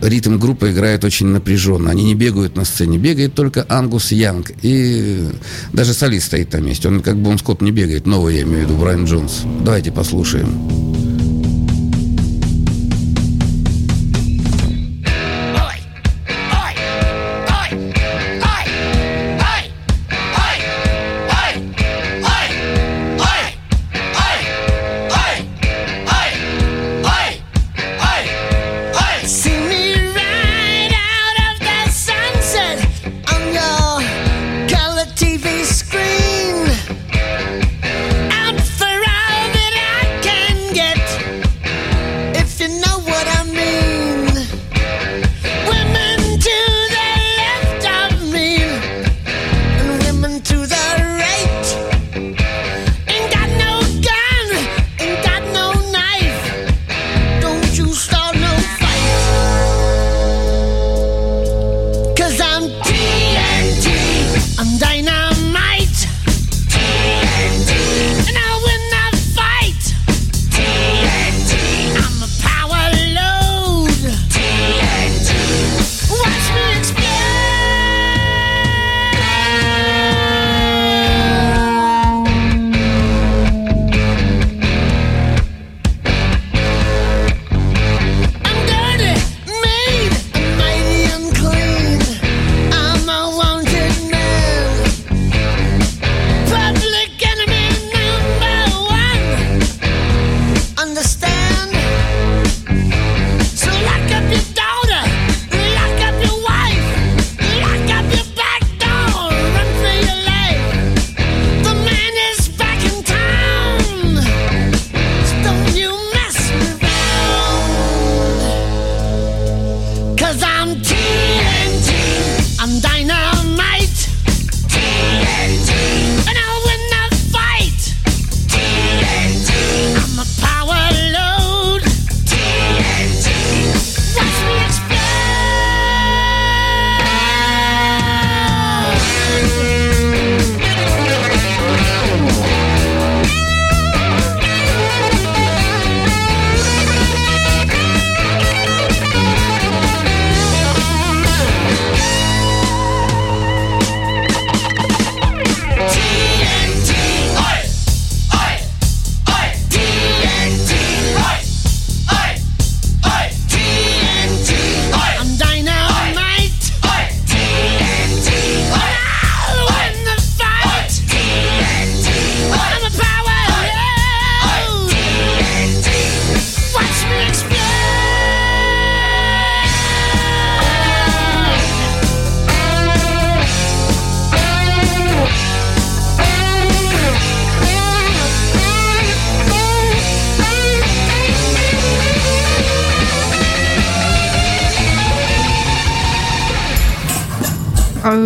Ритм 0.00 0.38
группа 0.38 0.72
играет 0.72 1.04
очень 1.04 1.26
напряженно. 1.28 1.90
Они 1.90 2.02
не 2.04 2.14
бегают 2.16 2.56
на 2.56 2.64
сцене. 2.64 2.98
Бегает 2.98 3.34
только 3.34 3.64
Ангус 3.68 4.10
Янг. 4.12 4.50
И 4.62 5.28
даже 5.72 5.94
солист 5.94 6.26
стоит 6.26 6.52
на 6.52 6.58
месте. 6.58 6.88
Он 6.88 7.00
как 7.00 7.16
бы 7.16 7.30
он 7.30 7.38
Скотт 7.38 7.62
не 7.62 7.70
бегает. 7.70 8.06
Новый, 8.06 8.36
я 8.36 8.42
имею 8.42 8.66
в 8.66 8.70
виду, 8.70 8.76
Брайан 8.80 9.04
Джонс. 9.04 9.42
Давайте 9.60 9.92
послушаем. 9.92 11.01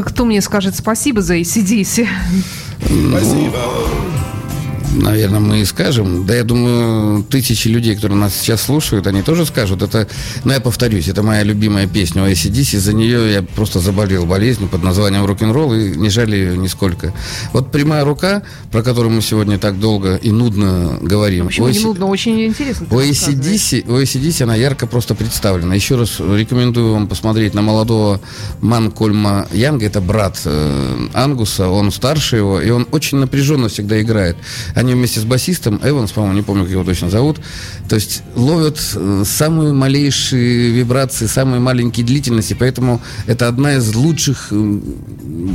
Кто 0.05 0.25
мне 0.25 0.41
скажет 0.41 0.75
спасибо 0.75 1.23
за 1.23 1.39
ACDC? 1.39 2.07
Спасибо. 3.11 3.59
Наверное, 4.97 5.41
мы 5.41 5.61
и 5.61 5.65
скажем. 5.65 6.27
Да, 6.27 6.35
я 6.35 6.45
думаю, 6.45 7.23
тысячи 7.25 7.69
людей, 7.69 7.95
которые 7.95 8.19
нас 8.19 8.35
сейчас 8.35 8.63
слушают, 8.63 9.07
они 9.07 9.23
тоже 9.23 9.45
скажут. 9.45 9.83
Это, 9.83 10.09
но 10.45 10.53
я 10.53 10.61
повторюсь, 10.61 11.09
это 11.09 11.23
моя 11.23 11.43
любимая 11.43 11.87
песня 11.87 12.23
у 12.23 12.27
ACDC. 12.27 12.79
За 12.79 12.93
нее 12.93 13.33
я 13.33 13.43
просто 13.43 13.81
заболел 13.81 14.27
болезнью 14.27 14.69
под 14.69 14.83
названием 14.83 15.25
рок-н-ролл 15.25 15.75
и 15.75 15.97
не 15.97 16.09
жалею 16.09 16.53
ее 16.53 16.59
нисколько. 16.59 17.13
Вот 17.53 17.71
«Прямая 17.71 18.05
рука», 18.05 18.43
про 18.73 18.83
которую 18.83 19.13
мы 19.13 19.23
сегодня 19.23 19.59
так 19.59 19.79
долго 19.79 20.17
и 20.17 20.31
нудно 20.31 20.99
говорим. 21.03 21.47
Почему 21.47 21.67
у 21.67 21.71
не 21.71 21.79
AC 21.79 21.83
нудно? 21.83 22.07
Очень 22.07 22.47
интересно. 22.47 22.87
У. 22.91 23.01
ACDC, 23.01 23.85
у 23.89 24.01
ACDC 24.01 24.43
она 24.45 24.55
ярко 24.55 24.87
просто 24.87 25.15
представлена. 25.15 25.75
Еще 25.75 25.97
раз 25.97 26.21
рекомендую 26.21 26.93
вам 26.93 27.07
посмотреть 27.07 27.55
на 27.55 27.63
молодого 27.63 28.21
Манкольма 28.61 29.47
Янга. 29.53 29.87
Это 29.87 30.01
брат 30.01 30.41
э, 30.45 31.09
Ангуса, 31.13 31.69
он 31.69 31.91
старше 31.91 32.37
его, 32.37 32.61
и 32.61 32.71
он 32.71 32.87
очень 32.93 33.19
напряженно 33.19 33.69
всегда 33.69 34.01
играет. 34.01 34.37
Они 34.75 34.86
вместе 34.95 35.21
с 35.21 35.25
басистом, 35.25 35.81
Эванс, 35.83 36.13
по-моему, 36.13 36.37
не 36.37 36.43
помню, 36.43 36.65
как 36.65 36.73
его 36.73 36.85
точно 36.85 37.11
зовут, 37.11 37.41
то 37.89 37.97
есть 37.97 38.23
ловят 38.35 38.79
э, 38.95 39.23
самые 39.25 39.73
малейшие 39.73 40.71
вибрации, 40.71 41.27
самые 41.27 41.61
маленькие 41.61 42.05
длительности, 42.05 42.57
поэтому 42.59 43.01
это 43.27 43.49
одна 43.49 43.77
из 43.77 43.95
лучших 43.95 44.49
э, 44.51 44.81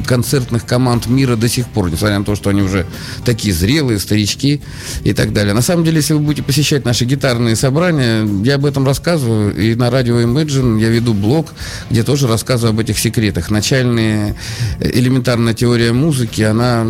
концертных 0.05 0.65
команд 0.65 1.07
мира 1.07 1.35
до 1.35 1.47
сих 1.47 1.67
пор, 1.67 1.91
несмотря 1.91 2.19
на 2.19 2.25
то, 2.25 2.35
что 2.35 2.49
они 2.49 2.61
уже 2.61 2.85
такие 3.25 3.53
зрелые, 3.53 3.99
старички 3.99 4.61
и 5.03 5.13
так 5.13 5.33
далее. 5.33 5.53
На 5.53 5.61
самом 5.61 5.83
деле, 5.83 5.97
если 5.97 6.13
вы 6.13 6.19
будете 6.19 6.43
посещать 6.43 6.85
наши 6.85 7.05
гитарные 7.05 7.55
собрания, 7.55 8.27
я 8.43 8.55
об 8.55 8.65
этом 8.65 8.85
рассказываю, 8.85 9.55
и 9.55 9.75
на 9.75 9.89
радио 9.89 10.19
Imagine 10.21 10.79
я 10.79 10.89
веду 10.89 11.13
блог, 11.13 11.53
где 11.89 12.03
тоже 12.03 12.27
рассказываю 12.27 12.71
об 12.71 12.79
этих 12.79 12.97
секретах. 12.99 13.49
Начальная 13.49 14.35
э, 14.79 14.91
элементарная 14.93 15.53
теория 15.53 15.93
музыки, 15.93 16.41
она 16.41 16.85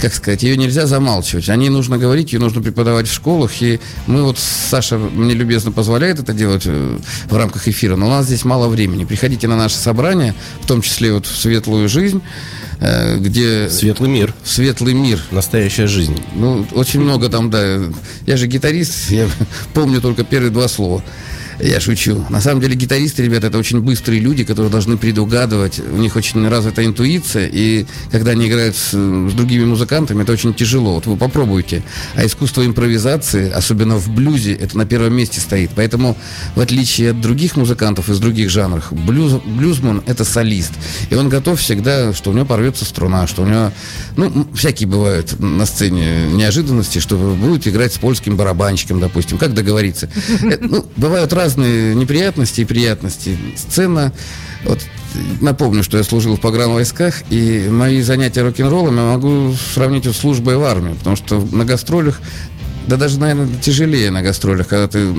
как 0.00 0.14
сказать, 0.14 0.42
ее 0.42 0.56
нельзя 0.56 0.86
замалчивать. 0.86 1.48
О 1.48 1.56
ней 1.56 1.68
нужно 1.68 1.98
говорить, 1.98 2.32
ее 2.32 2.38
нужно 2.40 2.62
преподавать 2.62 3.08
в 3.08 3.12
школах. 3.12 3.50
И 3.60 3.80
мы 4.06 4.22
вот, 4.22 4.38
Саша 4.38 4.98
мне 4.98 5.34
любезно 5.34 5.72
позволяет 5.72 6.18
это 6.18 6.32
делать 6.32 6.62
э, 6.66 6.98
в 7.28 7.36
рамках 7.36 7.68
эфира, 7.68 7.96
но 7.96 8.06
у 8.06 8.10
нас 8.10 8.26
здесь 8.26 8.44
мало 8.44 8.68
времени. 8.68 9.04
Приходите 9.04 9.48
на 9.48 9.56
наше 9.56 9.76
собрание, 9.76 10.34
в 10.62 10.66
том 10.66 10.82
числе 10.82 11.12
вот 11.12 11.26
в 11.26 11.36
светлую 11.36 11.88
жизнь, 11.88 12.22
э, 12.80 13.18
где 13.18 13.68
Светлый 13.70 14.10
мир. 14.10 14.34
светлый 14.44 14.94
мир. 14.94 15.20
Настоящая 15.30 15.86
жизнь. 15.86 16.20
Ну, 16.34 16.66
очень 16.72 17.00
много 17.00 17.28
там, 17.28 17.50
да. 17.50 17.80
Я 18.26 18.36
же 18.36 18.46
гитарист, 18.46 19.10
я 19.10 19.28
помню 19.74 20.00
только 20.00 20.24
первые 20.24 20.50
два 20.50 20.68
слова. 20.68 21.02
Я 21.62 21.80
шучу. 21.80 22.24
На 22.30 22.40
самом 22.40 22.60
деле 22.60 22.74
гитаристы, 22.74 23.22
ребята, 23.22 23.48
это 23.48 23.58
очень 23.58 23.80
быстрые 23.80 24.20
люди, 24.20 24.44
которые 24.44 24.70
должны 24.70 24.96
предугадывать. 24.96 25.80
У 25.80 25.96
них 25.96 26.16
очень 26.16 26.48
развита 26.48 26.84
интуиция, 26.84 27.48
и 27.52 27.86
когда 28.10 28.32
они 28.32 28.48
играют 28.48 28.76
с, 28.76 28.92
с 28.92 29.32
другими 29.32 29.64
музыкантами, 29.64 30.22
это 30.22 30.32
очень 30.32 30.54
тяжело. 30.54 30.94
Вот 30.94 31.06
вы 31.06 31.16
попробуйте. 31.16 31.82
А 32.14 32.24
искусство 32.24 32.64
импровизации, 32.64 33.50
особенно 33.50 33.96
в 33.96 34.08
блюзе, 34.08 34.54
это 34.54 34.78
на 34.78 34.86
первом 34.86 35.14
месте 35.14 35.40
стоит. 35.40 35.70
Поэтому, 35.76 36.16
в 36.54 36.60
отличие 36.60 37.10
от 37.10 37.20
других 37.20 37.56
музыкантов 37.56 38.08
из 38.08 38.18
других 38.18 38.48
жанров, 38.48 38.92
блюз, 38.92 39.34
блюзман– 39.44 40.02
это 40.06 40.24
солист. 40.24 40.72
И 41.10 41.14
он 41.14 41.28
готов 41.28 41.60
всегда, 41.60 42.14
что 42.14 42.30
у 42.30 42.32
него 42.32 42.46
порвется 42.46 42.84
струна, 42.84 43.26
что 43.26 43.42
у 43.42 43.46
него... 43.46 43.72
Ну, 44.16 44.48
всякие 44.54 44.88
бывают 44.88 45.38
на 45.38 45.66
сцене 45.66 46.26
неожиданности, 46.32 47.00
что 47.00 47.16
будет 47.16 47.68
играть 47.68 47.92
с 47.92 47.98
польским 47.98 48.36
барабанщиком, 48.36 48.98
допустим. 48.98 49.36
Как 49.36 49.52
договориться? 49.52 50.08
Э, 50.42 50.56
Ну, 50.60 50.86
бывают 50.96 51.32
разные 51.32 51.49
неприятности 51.58 52.62
и 52.62 52.64
приятности. 52.64 53.36
Сцена... 53.56 54.12
Вот 54.64 54.78
напомню, 55.40 55.82
что 55.82 55.96
я 55.96 56.04
служил 56.04 56.36
в 56.36 56.40
погранвойсках, 56.40 57.22
и 57.30 57.66
мои 57.70 58.02
занятия 58.02 58.42
рок-н-роллом 58.42 58.96
я 58.96 59.02
могу 59.04 59.54
сравнить 59.74 60.06
вот 60.06 60.14
с 60.14 60.18
службой 60.18 60.56
в 60.58 60.64
армии, 60.64 60.92
потому 60.92 61.16
что 61.16 61.40
на 61.50 61.64
гастролях 61.64 62.20
да 62.86 62.96
даже, 62.96 63.20
наверное, 63.20 63.48
тяжелее 63.60 64.10
на 64.10 64.22
гастролях, 64.22 64.66
когда 64.68 64.88
ты... 64.88 65.14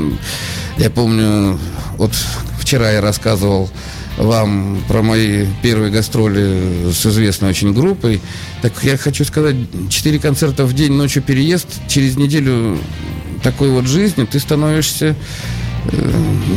Я 0.77 0.89
помню, 0.89 1.57
вот 1.97 2.11
вчера 2.59 2.91
я 2.91 3.01
рассказывал 3.01 3.69
вам 4.17 4.83
про 4.87 5.01
мои 5.01 5.45
первые 5.61 5.91
гастроли 5.91 6.91
с 6.91 7.05
известной 7.05 7.49
очень 7.49 7.73
группой. 7.73 8.21
Так 8.61 8.73
я 8.83 8.97
хочу 8.97 9.23
сказать, 9.23 9.55
четыре 9.89 10.19
концерта 10.19 10.65
в 10.65 10.73
день, 10.73 10.91
ночью 10.91 11.23
переезд, 11.23 11.67
через 11.87 12.17
неделю 12.17 12.77
такой 13.41 13.69
вот 13.69 13.85
жизни 13.85 14.25
ты 14.25 14.39
становишься 14.39 15.15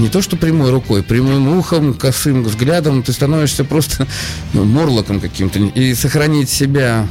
не 0.01 0.09
то 0.09 0.21
что 0.23 0.37
прямой 0.37 0.71
рукой, 0.71 1.03
прямым 1.03 1.57
ухом, 1.57 1.95
косым 1.95 2.45
взглядом, 2.45 3.03
ты 3.03 3.13
становишься 3.13 3.65
просто 3.65 4.07
ну, 4.53 4.65
морлоком 4.65 5.21
каким-то. 5.21 5.59
И 5.59 5.95
сохранить 5.95 6.51
себя 6.51 7.07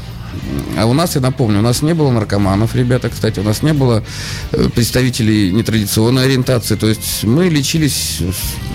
а 0.77 0.85
у 0.85 0.93
нас, 0.93 1.15
я 1.15 1.21
напомню, 1.21 1.59
у 1.59 1.61
нас 1.61 1.81
не 1.81 1.93
было 1.93 2.11
наркоманов, 2.11 2.75
ребята, 2.75 3.09
кстати, 3.09 3.39
у 3.39 3.43
нас 3.43 3.61
не 3.61 3.73
было 3.73 4.03
э, 4.51 4.69
представителей 4.73 5.51
нетрадиционной 5.51 6.25
ориентации. 6.25 6.75
То 6.75 6.87
есть 6.87 7.23
мы 7.23 7.49
лечились 7.49 8.19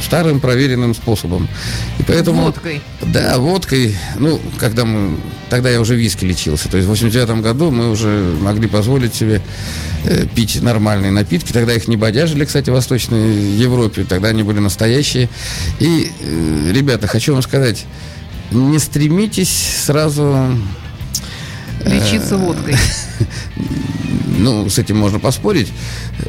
старым 0.02 0.40
проверенным 0.40 0.94
способом. 0.94 1.48
И 1.98 2.02
поэтому... 2.02 2.42
Водкой. 2.42 2.80
Да, 3.02 3.38
водкой. 3.38 3.96
Ну, 4.18 4.40
когда 4.58 4.84
мы... 4.84 5.16
Тогда 5.50 5.70
я 5.70 5.80
уже 5.80 5.96
виски 5.96 6.24
лечился. 6.24 6.68
То 6.68 6.76
есть 6.76 6.86
в 6.86 6.90
89 6.90 7.42
году 7.42 7.70
мы 7.70 7.90
уже 7.90 8.34
могли 8.40 8.68
позволить 8.68 9.14
себе 9.14 9.42
э, 10.04 10.26
пить 10.34 10.62
нормальные 10.62 11.10
напитки. 11.10 11.52
Тогда 11.52 11.74
их 11.74 11.88
не 11.88 11.96
бодяжили, 11.96 12.44
кстати, 12.44 12.70
в 12.70 12.74
Восточной 12.74 13.56
Европе. 13.56 14.04
Тогда 14.08 14.28
они 14.28 14.42
были 14.42 14.58
настоящие. 14.60 15.28
И, 15.80 16.10
э, 16.20 16.72
ребята, 16.72 17.06
хочу 17.06 17.32
вам 17.32 17.42
сказать, 17.42 17.86
не 18.50 18.78
стремитесь 18.78 19.82
сразу 19.84 20.54
Лечиться 21.84 22.36
водкой. 22.36 22.76
ну, 24.38 24.68
с 24.68 24.78
этим 24.78 24.96
можно 24.96 25.18
поспорить. 25.18 25.72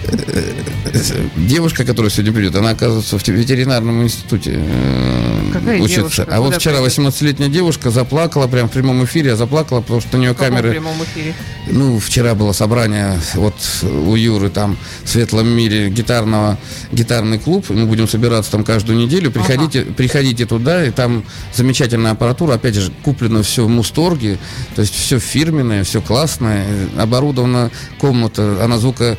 Э, 0.08 0.54
э, 0.86 1.28
Девушка, 1.38 1.86
которая 1.86 2.10
сегодня 2.10 2.34
придет, 2.34 2.56
она 2.56 2.72
оказывается 2.72 3.18
в 3.18 3.28
ветеринарном 3.28 4.04
институте 4.04 4.54
э, 4.56 5.19
Какая 5.60 5.82
учится. 5.82 5.96
девушка? 6.02 6.28
А 6.30 6.40
вот 6.40 6.46
Куда 6.48 6.60
вчера 6.60 6.80
пойдет? 6.80 7.00
18-летняя 7.00 7.50
девушка 7.50 7.90
заплакала 7.92 8.48
прямо 8.48 8.68
в 8.68 8.72
прямом 8.72 9.04
эфире, 9.06 9.36
заплакала, 9.36 9.82
потому 9.82 10.02
что 10.02 10.18
у 10.18 10.20
нее 10.20 10.34
В 10.34 10.38
камеры... 10.38 10.72
прямом 10.72 11.04
эфире? 11.04 11.34
Ну, 11.68 12.00
вчера 12.00 12.36
было 12.36 12.52
собрание 12.52 13.20
вот 13.36 13.56
у 13.84 14.16
Юры 14.16 14.50
там 14.50 14.78
в 15.04 15.10
Светлом 15.10 15.48
мире 15.48 15.90
гитарного, 15.90 16.58
гитарный 16.92 17.40
клуб. 17.40 17.66
Мы 17.70 17.86
будем 17.86 18.08
собираться 18.08 18.52
там 18.52 18.64
каждую 18.64 18.98
неделю. 18.98 19.32
Приходите, 19.32 19.82
приходите 19.84 20.46
туда, 20.46 20.86
и 20.86 20.92
там 20.92 21.24
замечательная 21.54 22.12
аппаратура. 22.12 22.54
Опять 22.56 22.76
же, 22.76 22.92
куплено 23.04 23.44
все 23.44 23.66
в 23.66 23.70
Мусторге. 23.70 24.40
То 24.76 24.82
есть 24.82 24.96
все 24.96 25.20
фирменное, 25.20 25.84
все 25.84 26.02
классное. 26.02 26.66
Оборудована 26.98 27.72
комната, 28.00 28.64
она 28.64 28.78
звука 28.78 29.18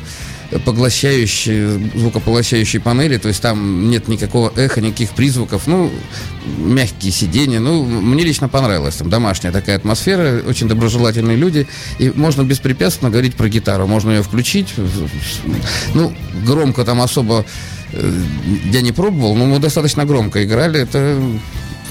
поглощающие, 0.59 1.79
звукополощающие 1.95 2.81
панели, 2.81 3.17
то 3.17 3.27
есть 3.27 3.41
там 3.41 3.89
нет 3.89 4.07
никакого 4.07 4.51
эха, 4.55 4.81
никаких 4.81 5.11
призвуков, 5.11 5.67
ну, 5.67 5.91
мягкие 6.57 7.11
сиденья, 7.11 7.59
ну, 7.59 7.83
мне 7.85 8.23
лично 8.23 8.49
понравилось, 8.49 8.95
там 8.95 9.09
домашняя 9.09 9.53
такая 9.53 9.77
атмосфера, 9.77 10.41
очень 10.45 10.67
доброжелательные 10.67 11.37
люди, 11.37 11.67
и 11.99 12.11
можно 12.13 12.43
беспрепятственно 12.43 13.09
говорить 13.09 13.35
про 13.35 13.47
гитару, 13.47 13.87
можно 13.87 14.11
ее 14.11 14.23
включить, 14.23 14.73
ну, 15.93 16.13
громко 16.45 16.83
там 16.83 17.01
особо 17.01 17.45
э, 17.93 18.13
я 18.65 18.81
не 18.81 18.91
пробовал, 18.91 19.35
но 19.35 19.45
мы 19.45 19.59
достаточно 19.59 20.05
громко 20.05 20.43
играли, 20.43 20.81
это 20.81 21.21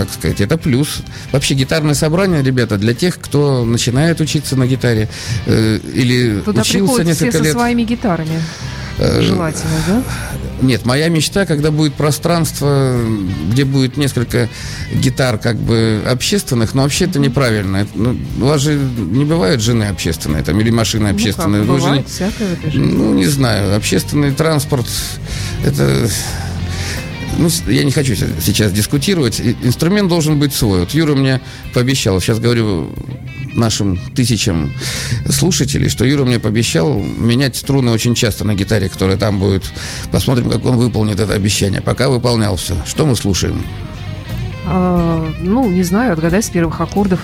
как 0.00 0.10
сказать, 0.12 0.40
это 0.40 0.56
плюс. 0.56 1.02
Вообще 1.30 1.54
гитарное 1.54 1.94
собрание, 1.94 2.42
ребята, 2.42 2.78
для 2.78 2.94
тех, 2.94 3.18
кто 3.18 3.64
начинает 3.66 4.18
учиться 4.20 4.56
на 4.56 4.66
гитаре 4.66 5.08
э, 5.44 5.78
или 5.92 6.40
Туда 6.40 6.62
учился 6.62 6.78
приходят 6.78 7.16
все 7.16 7.24
несколько 7.26 7.38
со 7.38 7.44
лет. 7.44 7.52
своими 7.52 7.82
гитарами. 7.82 8.42
Э, 8.98 9.20
Желательно, 9.20 9.74
да? 9.86 10.02
Нет, 10.62 10.86
моя 10.86 11.08
мечта, 11.10 11.44
когда 11.44 11.70
будет 11.70 11.94
пространство, 11.94 12.98
где 13.50 13.64
будет 13.64 13.98
несколько 13.98 14.48
гитар 14.92 15.36
как 15.36 15.56
бы 15.56 16.02
общественных, 16.06 16.74
но 16.74 16.82
вообще 16.82 17.04
это 17.04 17.18
неправильно. 17.18 17.86
Ну, 17.94 18.16
у 18.40 18.44
вас 18.44 18.62
же 18.62 18.74
не 18.74 19.26
бывают 19.26 19.60
жены 19.60 19.84
общественные 19.84 20.42
там, 20.42 20.58
или 20.60 20.70
машины 20.70 21.08
общественные. 21.08 21.62
Ну, 21.62 21.74
как, 21.74 21.82
же 21.82 21.88
бывает 21.88 22.08
всякое 22.08 22.48
в 22.48 22.52
этой 22.52 22.70
жизни. 22.70 22.92
ну, 22.92 23.14
не 23.14 23.26
знаю, 23.26 23.76
общественный 23.76 24.32
транспорт, 24.32 24.86
это... 25.64 26.08
Ну, 27.38 27.48
я 27.68 27.84
не 27.84 27.90
хочу 27.90 28.14
сейчас 28.14 28.72
дискутировать. 28.72 29.40
Инструмент 29.40 30.08
должен 30.08 30.38
быть 30.38 30.52
свой. 30.52 30.80
Вот 30.80 30.90
Юра 30.90 31.14
мне 31.14 31.40
пообещал, 31.72 32.20
сейчас 32.20 32.38
говорю 32.38 32.90
нашим 33.54 33.98
тысячам 34.14 34.72
слушателей, 35.28 35.88
что 35.88 36.04
Юра 36.04 36.24
мне 36.24 36.38
пообещал 36.38 37.00
менять 37.00 37.56
струны 37.56 37.90
очень 37.90 38.14
часто 38.14 38.44
на 38.44 38.54
гитаре, 38.54 38.88
которая 38.88 39.16
там 39.16 39.38
будет. 39.38 39.64
Посмотрим, 40.12 40.50
как 40.50 40.64
он 40.64 40.76
выполнит 40.76 41.18
это 41.18 41.32
обещание. 41.32 41.80
Пока 41.80 42.08
выполнял 42.08 42.56
все. 42.56 42.76
Что 42.86 43.06
мы 43.06 43.16
слушаем? 43.16 43.64
А, 44.66 45.32
ну, 45.40 45.68
не 45.68 45.82
знаю, 45.82 46.12
отгадай 46.12 46.42
с 46.42 46.50
первых 46.50 46.80
аккордов. 46.80 47.20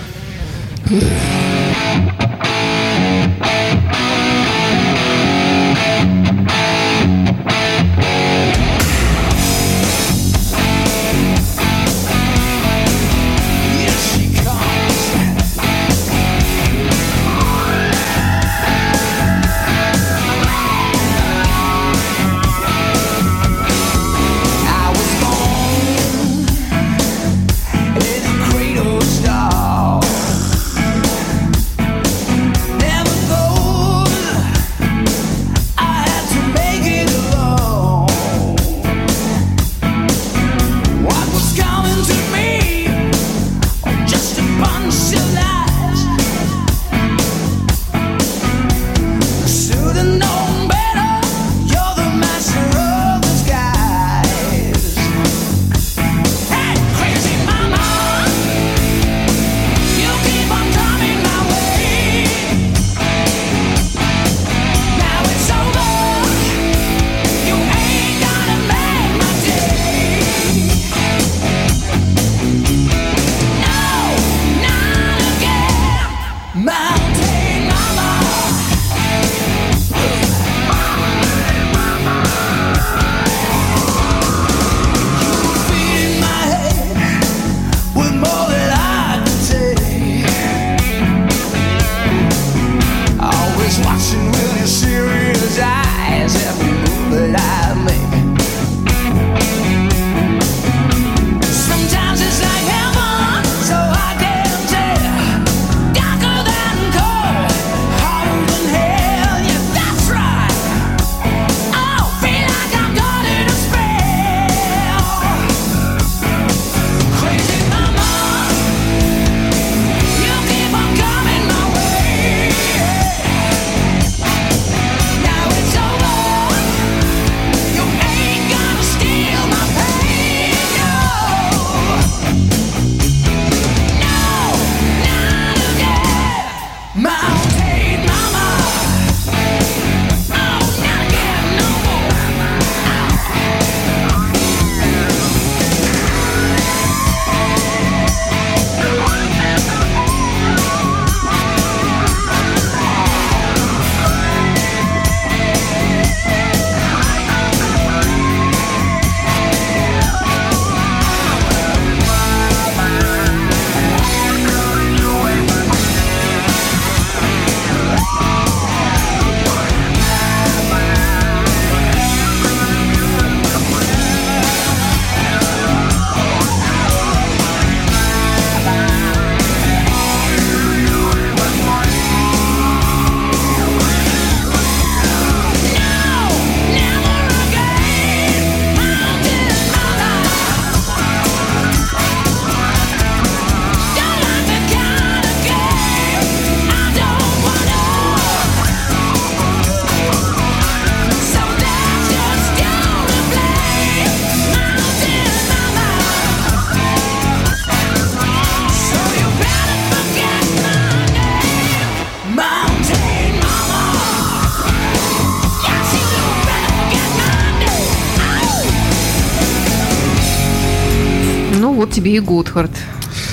Тебе 221.97 222.17
и 222.17 222.19
Готхард. 222.19 222.69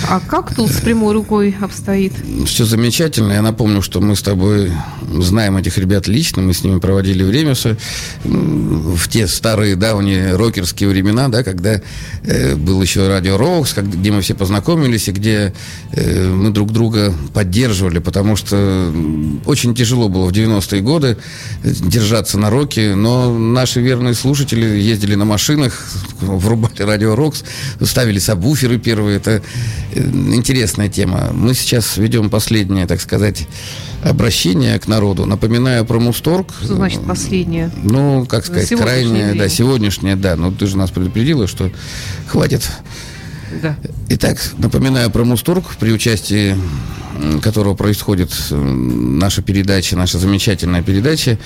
А 0.09 0.21
как 0.21 0.55
тут 0.55 0.71
с 0.71 0.81
прямой 0.81 1.15
рукой 1.15 1.57
обстоит? 1.61 2.13
Все 2.47 2.65
замечательно. 2.65 3.33
Я 3.33 3.43
напомню, 3.43 3.81
что 3.81 4.01
мы 4.01 4.17
с 4.17 4.23
тобой 4.23 4.71
знаем 5.11 5.57
этих 5.57 5.79
ребят 5.79 6.07
лично, 6.07 6.43
мы 6.43 6.53
с 6.53 6.63
ними 6.63 6.79
проводили 6.79 7.23
время 7.23 7.55
в 8.25 9.09
те 9.09 9.27
старые 9.27 9.77
давние 9.77 10.37
рокерские 10.37 10.89
времена, 10.89 11.29
да, 11.29 11.43
когда 11.43 11.81
э, 12.23 12.57
был 12.57 12.83
еще 12.83 13.09
радио 13.09 13.37
Рокс, 13.37 13.75
где 13.77 14.11
мы 14.11 14.21
все 14.21 14.35
познакомились 14.35 15.09
и 15.09 15.13
где 15.13 15.55
э, 15.93 16.29
мы 16.29 16.51
друг 16.51 16.73
друга 16.73 17.15
поддерживали, 17.33 17.99
потому 17.99 18.37
что 18.37 18.93
очень 19.47 19.75
тяжело 19.75 20.09
было 20.09 20.27
в 20.27 20.33
90-е 20.33 20.83
годы 20.83 21.17
держаться 21.63 22.39
на 22.39 22.51
роке, 22.51 22.95
но 22.95 23.37
наши 23.37 23.81
верные 23.81 24.15
слушатели 24.15 24.65
ездили 24.65 25.15
на 25.15 25.25
машинах, 25.25 25.87
врубали 26.21 26.83
радио 26.83 27.15
Рокс, 27.15 27.45
ставили 27.81 28.19
сабвуферы 28.19 28.79
первые. 28.79 29.17
Это 29.17 29.43
интересная 29.95 30.89
тема. 30.89 31.31
Мы 31.33 31.55
сейчас 31.55 31.97
ведем 31.97 32.31
последнее, 32.31 32.87
так 32.87 33.01
сказать, 33.01 33.47
обращение 34.03 34.79
к 34.79 34.89
народу. 34.89 35.27
Напоминаю 35.27 35.85
про 35.85 35.99
Мусторг. 35.99 36.53
Что 36.63 36.75
значит 36.75 37.05
последнее? 37.07 37.71
Ну, 37.83 38.27
как 38.27 38.45
сказать, 38.45 38.69
крайнее, 38.69 39.35
да, 39.35 39.49
сегодняшнее, 39.49 40.17
да. 40.17 40.37
Но 40.37 40.51
ты 40.53 40.67
же 40.67 40.77
нас 40.77 40.91
предупредила, 40.91 41.47
что 41.47 41.71
хватит 42.27 42.69
Да. 43.63 43.77
Итак, 44.09 44.39
напоминаю 44.59 45.11
про 45.11 45.25
Мусторг, 45.25 45.65
при 45.79 45.93
участии 45.93 46.57
которого 47.43 47.75
происходит 47.75 48.31
м, 48.51 49.19
наша 49.19 49.43
передача, 49.43 49.97
наша 49.97 50.19
замечательная 50.19 50.83
передача. 50.83 51.39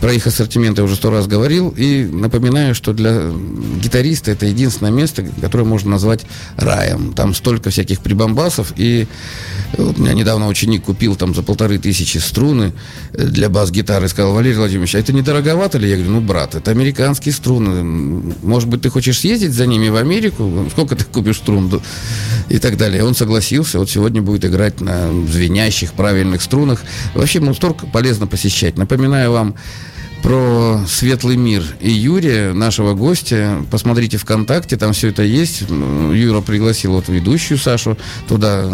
Про 0.00 0.12
их 0.12 0.26
ассортимент 0.26 0.78
я 0.78 0.84
уже 0.84 0.96
сто 0.96 1.10
раз 1.10 1.26
говорил. 1.26 1.72
И 1.76 2.04
напоминаю, 2.04 2.74
что 2.74 2.92
для 2.92 3.30
гитариста 3.80 4.30
это 4.30 4.46
единственное 4.46 4.92
место, 4.92 5.24
которое 5.40 5.64
можно 5.64 5.90
назвать 5.90 6.22
раем. 6.56 7.12
Там 7.12 7.34
столько 7.34 7.70
всяких 7.70 8.00
прибамбасов. 8.00 8.72
И 8.76 9.06
вот 9.76 9.98
у 9.98 10.02
меня 10.02 10.14
недавно 10.14 10.48
ученик 10.48 10.84
купил 10.84 11.14
там 11.16 11.34
за 11.34 11.42
полторы 11.42 11.78
тысячи 11.78 12.18
струны 12.18 12.72
э, 13.12 13.24
для 13.24 13.48
бас-гитары. 13.48 14.08
Сказал, 14.08 14.32
Валерий 14.34 14.56
Владимирович, 14.56 14.94
а 14.94 14.98
это 14.98 15.12
не 15.12 15.22
дороговато 15.22 15.78
ли? 15.78 15.88
Я 15.88 15.96
говорю, 15.96 16.12
ну, 16.12 16.20
брат, 16.20 16.54
это 16.54 16.70
американские 16.70 17.32
струны. 17.32 17.82
Может 18.42 18.68
быть, 18.68 18.82
ты 18.82 18.90
хочешь 18.90 19.20
съездить 19.20 19.52
за 19.52 19.66
ними 19.66 19.88
в 19.88 19.96
Америку? 19.96 20.66
Сколько 20.70 20.96
ты 20.96 21.04
купишь 21.04 21.36
струн? 21.36 21.80
И 22.48 22.58
так 22.58 22.76
далее. 22.76 23.04
Он 23.04 23.14
согласился. 23.14 23.78
Вот 23.78 23.88
сегодня 23.88 24.20
будет 24.20 24.44
играть 24.44 24.80
на 24.80 25.11
звенящих, 25.28 25.92
правильных 25.92 26.42
струнах. 26.42 26.82
Вообще, 27.14 27.40
Мусторг 27.40 27.90
полезно 27.92 28.26
посещать. 28.26 28.76
Напоминаю 28.76 29.32
вам 29.32 29.54
про 30.22 30.80
светлый 30.88 31.36
мир 31.36 31.64
и 31.80 31.90
Юрия, 31.90 32.52
нашего 32.52 32.94
гостя. 32.94 33.56
Посмотрите 33.70 34.18
ВКонтакте, 34.18 34.76
там 34.76 34.92
все 34.92 35.08
это 35.08 35.22
есть. 35.22 35.62
Юра 35.62 36.40
пригласил 36.40 36.92
вот 36.92 37.08
ведущую 37.08 37.58
Сашу 37.58 37.98
туда. 38.28 38.70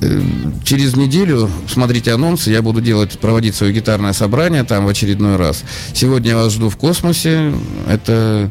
Э, 0.00 0.22
Через 0.64 0.96
неделю 0.96 1.50
смотрите 1.68 2.12
анонсы. 2.12 2.50
Я 2.50 2.62
буду 2.62 2.80
делать, 2.80 3.18
проводить 3.18 3.56
свое 3.56 3.72
гитарное 3.72 4.12
собрание 4.12 4.62
там 4.62 4.86
в 4.86 4.88
очередной 4.88 5.36
раз. 5.36 5.64
Сегодня 5.92 6.30
я 6.30 6.36
вас 6.36 6.52
жду 6.52 6.70
в 6.70 6.76
космосе. 6.76 7.52
Это 7.88 8.50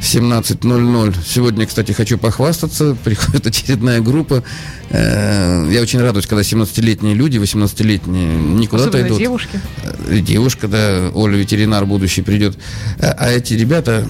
17.00. 0.00 1.14
Сегодня, 1.26 1.66
кстати, 1.66 1.92
хочу 1.92 2.18
похвастаться. 2.18 2.96
Приходит 3.04 3.46
очередная 3.46 4.00
группа. 4.00 4.42
Э, 4.90 5.68
Я 5.70 5.80
очень 5.82 6.00
радуюсь, 6.00 6.26
когда 6.26 6.42
17-летние 6.42 7.14
люди, 7.14 7.38
18-летние 7.38 8.36
не 8.36 8.66
куда-то 8.66 9.00
идут. 9.06 9.18
девушки. 9.18 9.60
Э, 10.08 10.18
Девушка, 10.20 10.68
да, 10.68 11.10
Оля, 11.14 11.36
ветеринар 11.36 11.86
будущий 11.86 12.22
придет. 12.22 12.56
А, 13.00 13.14
а 13.18 13.30
эти 13.30 13.54
ребята, 13.54 14.06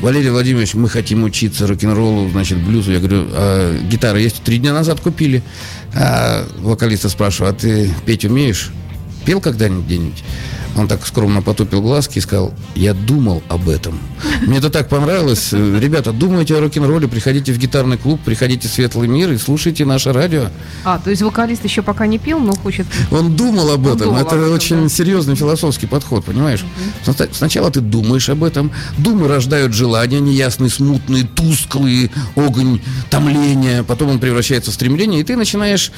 Валерий 0.00 0.30
Владимирович, 0.30 0.74
мы 0.74 0.88
хотим 0.88 1.24
учиться 1.24 1.66
рок-н-роллу, 1.66 2.28
значит, 2.30 2.58
блюзу. 2.58 2.92
Я 2.92 2.98
говорю, 2.98 3.26
а 3.30 3.78
гитара 3.82 4.18
есть? 4.18 4.42
Три 4.42 4.58
дня 4.58 4.72
назад 4.72 5.00
купили. 5.00 5.42
А 5.94 6.46
вокалиста 6.58 7.08
спрашиваю, 7.08 7.52
а 7.52 7.54
ты 7.54 7.90
петь 8.04 8.24
умеешь? 8.24 8.70
Пел 9.24 9.40
когда-нибудь 9.40 9.86
где-нибудь? 9.86 10.22
Он 10.76 10.88
так 10.88 11.06
скромно 11.06 11.40
потупил 11.40 11.80
глазки 11.80 12.18
и 12.18 12.20
сказал, 12.20 12.52
я 12.74 12.92
думал 12.92 13.42
об 13.48 13.68
этом. 13.68 13.98
Мне 14.42 14.58
это 14.58 14.68
так 14.68 14.88
понравилось. 14.88 15.48
Э, 15.52 15.78
Ребята, 15.80 16.12
думайте 16.12 16.54
о 16.56 16.60
рок-н-ролле, 16.60 17.08
приходите 17.08 17.52
в 17.52 17.58
гитарный 17.58 17.96
клуб, 17.96 18.20
приходите 18.22 18.68
в 18.68 18.70
Светлый 18.70 19.08
мир 19.08 19.32
и 19.32 19.38
слушайте 19.38 19.86
наше 19.86 20.12
радио. 20.12 20.48
А, 20.84 20.98
то 20.98 21.08
есть 21.10 21.22
вокалист 21.22 21.64
еще 21.64 21.80
пока 21.80 22.06
не 22.06 22.18
пел, 22.18 22.40
но 22.40 22.52
хочет... 22.54 22.86
Он 23.10 23.34
думал 23.34 23.70
об 23.70 23.86
этом. 23.86 23.98
думал 24.08 24.16
это 24.20 24.34
об 24.36 24.40
этом, 24.42 24.52
очень 24.52 24.82
да. 24.82 24.88
серьезный 24.90 25.34
философский 25.34 25.86
подход, 25.86 26.24
понимаешь? 26.26 26.64
Снаста- 27.04 27.30
Сначала 27.32 27.70
ты 27.70 27.80
думаешь 27.80 28.28
об 28.28 28.44
этом, 28.44 28.70
думы 28.98 29.28
рождают 29.28 29.72
желания 29.72 30.20
неясные, 30.20 30.68
смутные, 30.68 31.24
тусклые, 31.24 32.10
огонь, 32.34 32.80
томление, 33.08 33.82
потом 33.82 34.10
он 34.10 34.18
превращается 34.18 34.70
в 34.70 34.74
стремление, 34.74 35.20
и 35.20 35.24
ты 35.24 35.36
начинаешь 35.36 35.90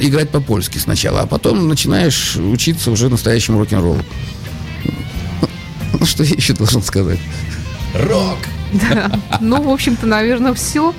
играть 0.00 0.30
по-польски 0.30 0.78
сначала, 0.78 1.20
а 1.22 1.26
потом 1.26 1.68
начинаешь 1.68 2.36
учиться 2.36 2.90
уже 2.90 3.08
настоящему 3.08 3.58
рок-н-роллу. 3.58 4.02
Ну, 5.98 6.06
что 6.06 6.22
я 6.24 6.34
еще 6.34 6.54
должен 6.54 6.82
сказать? 6.82 7.18
Рок! 7.94 8.38
Да. 8.72 9.20
Ну, 9.40 9.62
в 9.62 9.68
общем-то, 9.68 10.06
наверное, 10.06 10.54
все. 10.54 10.94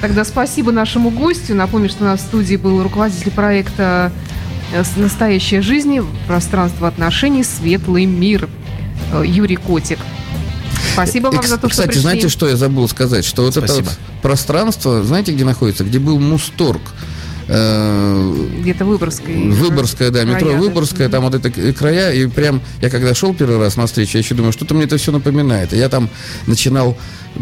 Тогда 0.00 0.24
спасибо 0.24 0.72
нашему 0.72 1.10
гостю. 1.10 1.54
Напомню, 1.54 1.88
что 1.88 2.04
у 2.04 2.06
нас 2.06 2.20
в 2.20 2.24
студии 2.24 2.56
был 2.56 2.82
руководитель 2.82 3.30
проекта 3.32 4.12
э, 4.72 4.84
с- 4.84 4.96
«Настоящая 4.96 5.60
жизнь. 5.62 5.98
Пространство 6.26 6.86
отношений. 6.88 7.42
Светлый 7.42 8.04
мир» 8.04 8.48
э, 9.12 9.24
Юрий 9.26 9.56
Котик. 9.56 9.98
Спасибо 10.92 11.26
вам 11.28 11.40
И, 11.44 11.46
за 11.46 11.56
то, 11.56 11.68
что 11.68 11.70
Кстати, 11.70 11.86
пришли. 11.88 12.02
знаете, 12.02 12.28
что 12.28 12.48
я 12.48 12.56
забыл 12.56 12.88
сказать? 12.88 13.24
Что 13.24 13.42
вот 13.42 13.56
это 13.56 13.66
Спасибо. 13.66 13.88
вот 13.88 13.98
пространство, 14.22 15.02
знаете, 15.02 15.32
где 15.32 15.44
находится? 15.44 15.84
Где 15.84 15.98
был 15.98 16.18
Мусторг. 16.20 16.80
Э, 17.48 18.46
Где-то 18.60 18.84
Выборгской. 18.84 19.48
Выборгская, 19.50 20.10
да, 20.10 20.24
метро 20.24 20.40
Края, 20.40 20.54
да. 20.54 20.60
Выборгская, 20.60 21.08
там 21.08 21.24
вот 21.24 21.34
это 21.34 21.50
края, 21.72 22.12
и 22.12 22.26
прям, 22.26 22.60
я 22.80 22.90
когда 22.90 23.14
шел 23.14 23.34
первый 23.34 23.58
раз 23.58 23.76
на 23.76 23.86
встречу, 23.86 24.18
я 24.18 24.22
еще 24.22 24.34
думаю, 24.34 24.52
что-то 24.52 24.74
мне 24.74 24.84
это 24.84 24.96
все 24.96 25.12
напоминает. 25.12 25.72
И 25.72 25.76
я 25.76 25.88
там 25.88 26.08
начинал 26.46 26.96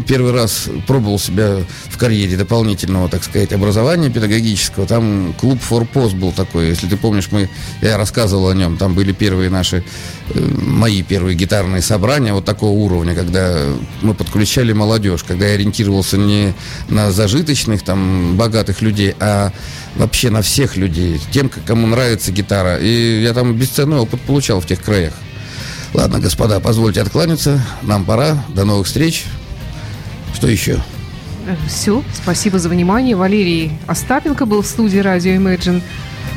первый 0.07 0.31
раз, 0.31 0.67
пробовал 0.87 1.19
себя 1.19 1.57
в 1.89 1.97
карьере 1.97 2.37
дополнительного, 2.37 3.09
так 3.09 3.23
сказать, 3.23 3.53
образования 3.53 4.09
педагогического. 4.09 4.85
Там 4.85 5.33
клуб 5.39 5.59
«Форпост» 5.61 6.15
был 6.15 6.31
такой, 6.31 6.67
если 6.67 6.87
ты 6.87 6.97
помнишь, 6.97 7.29
мы, 7.31 7.49
я 7.81 7.97
рассказывал 7.97 8.49
о 8.49 8.53
нем, 8.53 8.77
там 8.77 8.93
были 8.93 9.11
первые 9.11 9.49
наши, 9.49 9.83
э, 10.29 10.39
мои 10.39 11.03
первые 11.03 11.35
гитарные 11.35 11.81
собрания 11.81 12.33
вот 12.33 12.45
такого 12.45 12.71
уровня, 12.71 13.15
когда 13.15 13.59
мы 14.01 14.13
подключали 14.13 14.73
молодежь, 14.73 15.23
когда 15.23 15.47
я 15.47 15.53
ориентировался 15.53 16.17
не 16.17 16.53
на 16.89 17.11
зажиточных, 17.11 17.83
там, 17.83 18.35
богатых 18.37 18.81
людей, 18.81 19.15
а 19.19 19.51
вообще 19.95 20.29
на 20.29 20.41
всех 20.41 20.77
людей, 20.77 21.19
тем, 21.31 21.49
кому 21.49 21.87
нравится 21.87 22.31
гитара. 22.31 22.77
И 22.77 23.21
я 23.21 23.33
там 23.33 23.55
бесценный 23.55 23.97
опыт 23.97 24.21
получал 24.21 24.59
в 24.59 24.65
тех 24.65 24.81
краях. 24.81 25.13
Ладно, 25.93 26.19
господа, 26.19 26.59
позвольте 26.59 27.01
откланяться. 27.01 27.65
Нам 27.81 28.03
пора. 28.03 28.43
До 28.49 28.65
новых 28.65 28.85
встреч. 28.85 29.23
Что 30.35 30.47
еще? 30.47 30.79
Все, 31.67 32.03
спасибо 32.13 32.59
за 32.59 32.69
внимание. 32.69 33.15
Валерий 33.15 33.71
Остапенко 33.87 34.45
был 34.45 34.61
в 34.61 34.65
студии 34.67 34.97
радио 34.97 35.31
Imagine. 35.33 35.81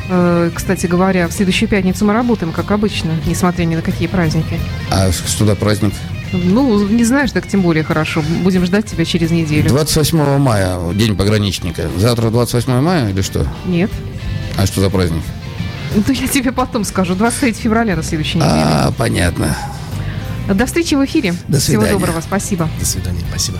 Э, 0.09 0.51
Кстати 0.53 0.85
говоря, 0.85 1.27
в 1.27 1.31
следующую 1.33 1.67
пятницу 1.67 2.05
мы 2.05 2.13
работаем, 2.13 2.51
как 2.51 2.71
обычно, 2.71 3.11
несмотря 3.25 3.65
ни 3.65 3.75
на 3.75 3.81
какие 3.81 4.07
праздники. 4.07 4.59
А 4.91 5.11
что 5.11 5.45
за 5.45 5.55
праздник? 5.55 5.93
Ну, 6.31 6.87
не 6.87 7.03
знаешь, 7.03 7.31
так 7.31 7.47
тем 7.47 7.61
более 7.61 7.83
хорошо. 7.83 8.23
Будем 8.43 8.65
ждать 8.65 8.85
тебя 8.85 9.03
через 9.03 9.31
неделю. 9.31 9.67
28 9.69 10.37
мая, 10.37 10.93
День 10.93 11.15
пограничника. 11.15 11.89
Завтра 11.97 12.29
28 12.29 12.79
мая 12.81 13.09
или 13.09 13.21
что? 13.21 13.47
Нет. 13.65 13.89
А 14.57 14.65
что 14.67 14.81
за 14.81 14.89
праздник? 14.91 15.23
Ну, 15.95 16.03
я 16.13 16.27
тебе 16.27 16.51
потом 16.51 16.83
скажу. 16.83 17.15
23 17.15 17.53
февраля 17.53 17.95
на 17.95 18.03
следующей 18.03 18.37
неделе. 18.37 18.53
А, 18.55 18.91
понятно. 18.95 19.57
До 20.53 20.65
встречи 20.65 20.95
в 20.95 21.05
эфире. 21.05 21.33
До 21.47 21.59
Всего 21.59 21.81
свидания. 21.81 21.99
доброго. 21.99 22.21
Спасибо. 22.21 22.69
До 22.79 22.85
свидания, 22.85 23.21
спасибо. 23.29 23.59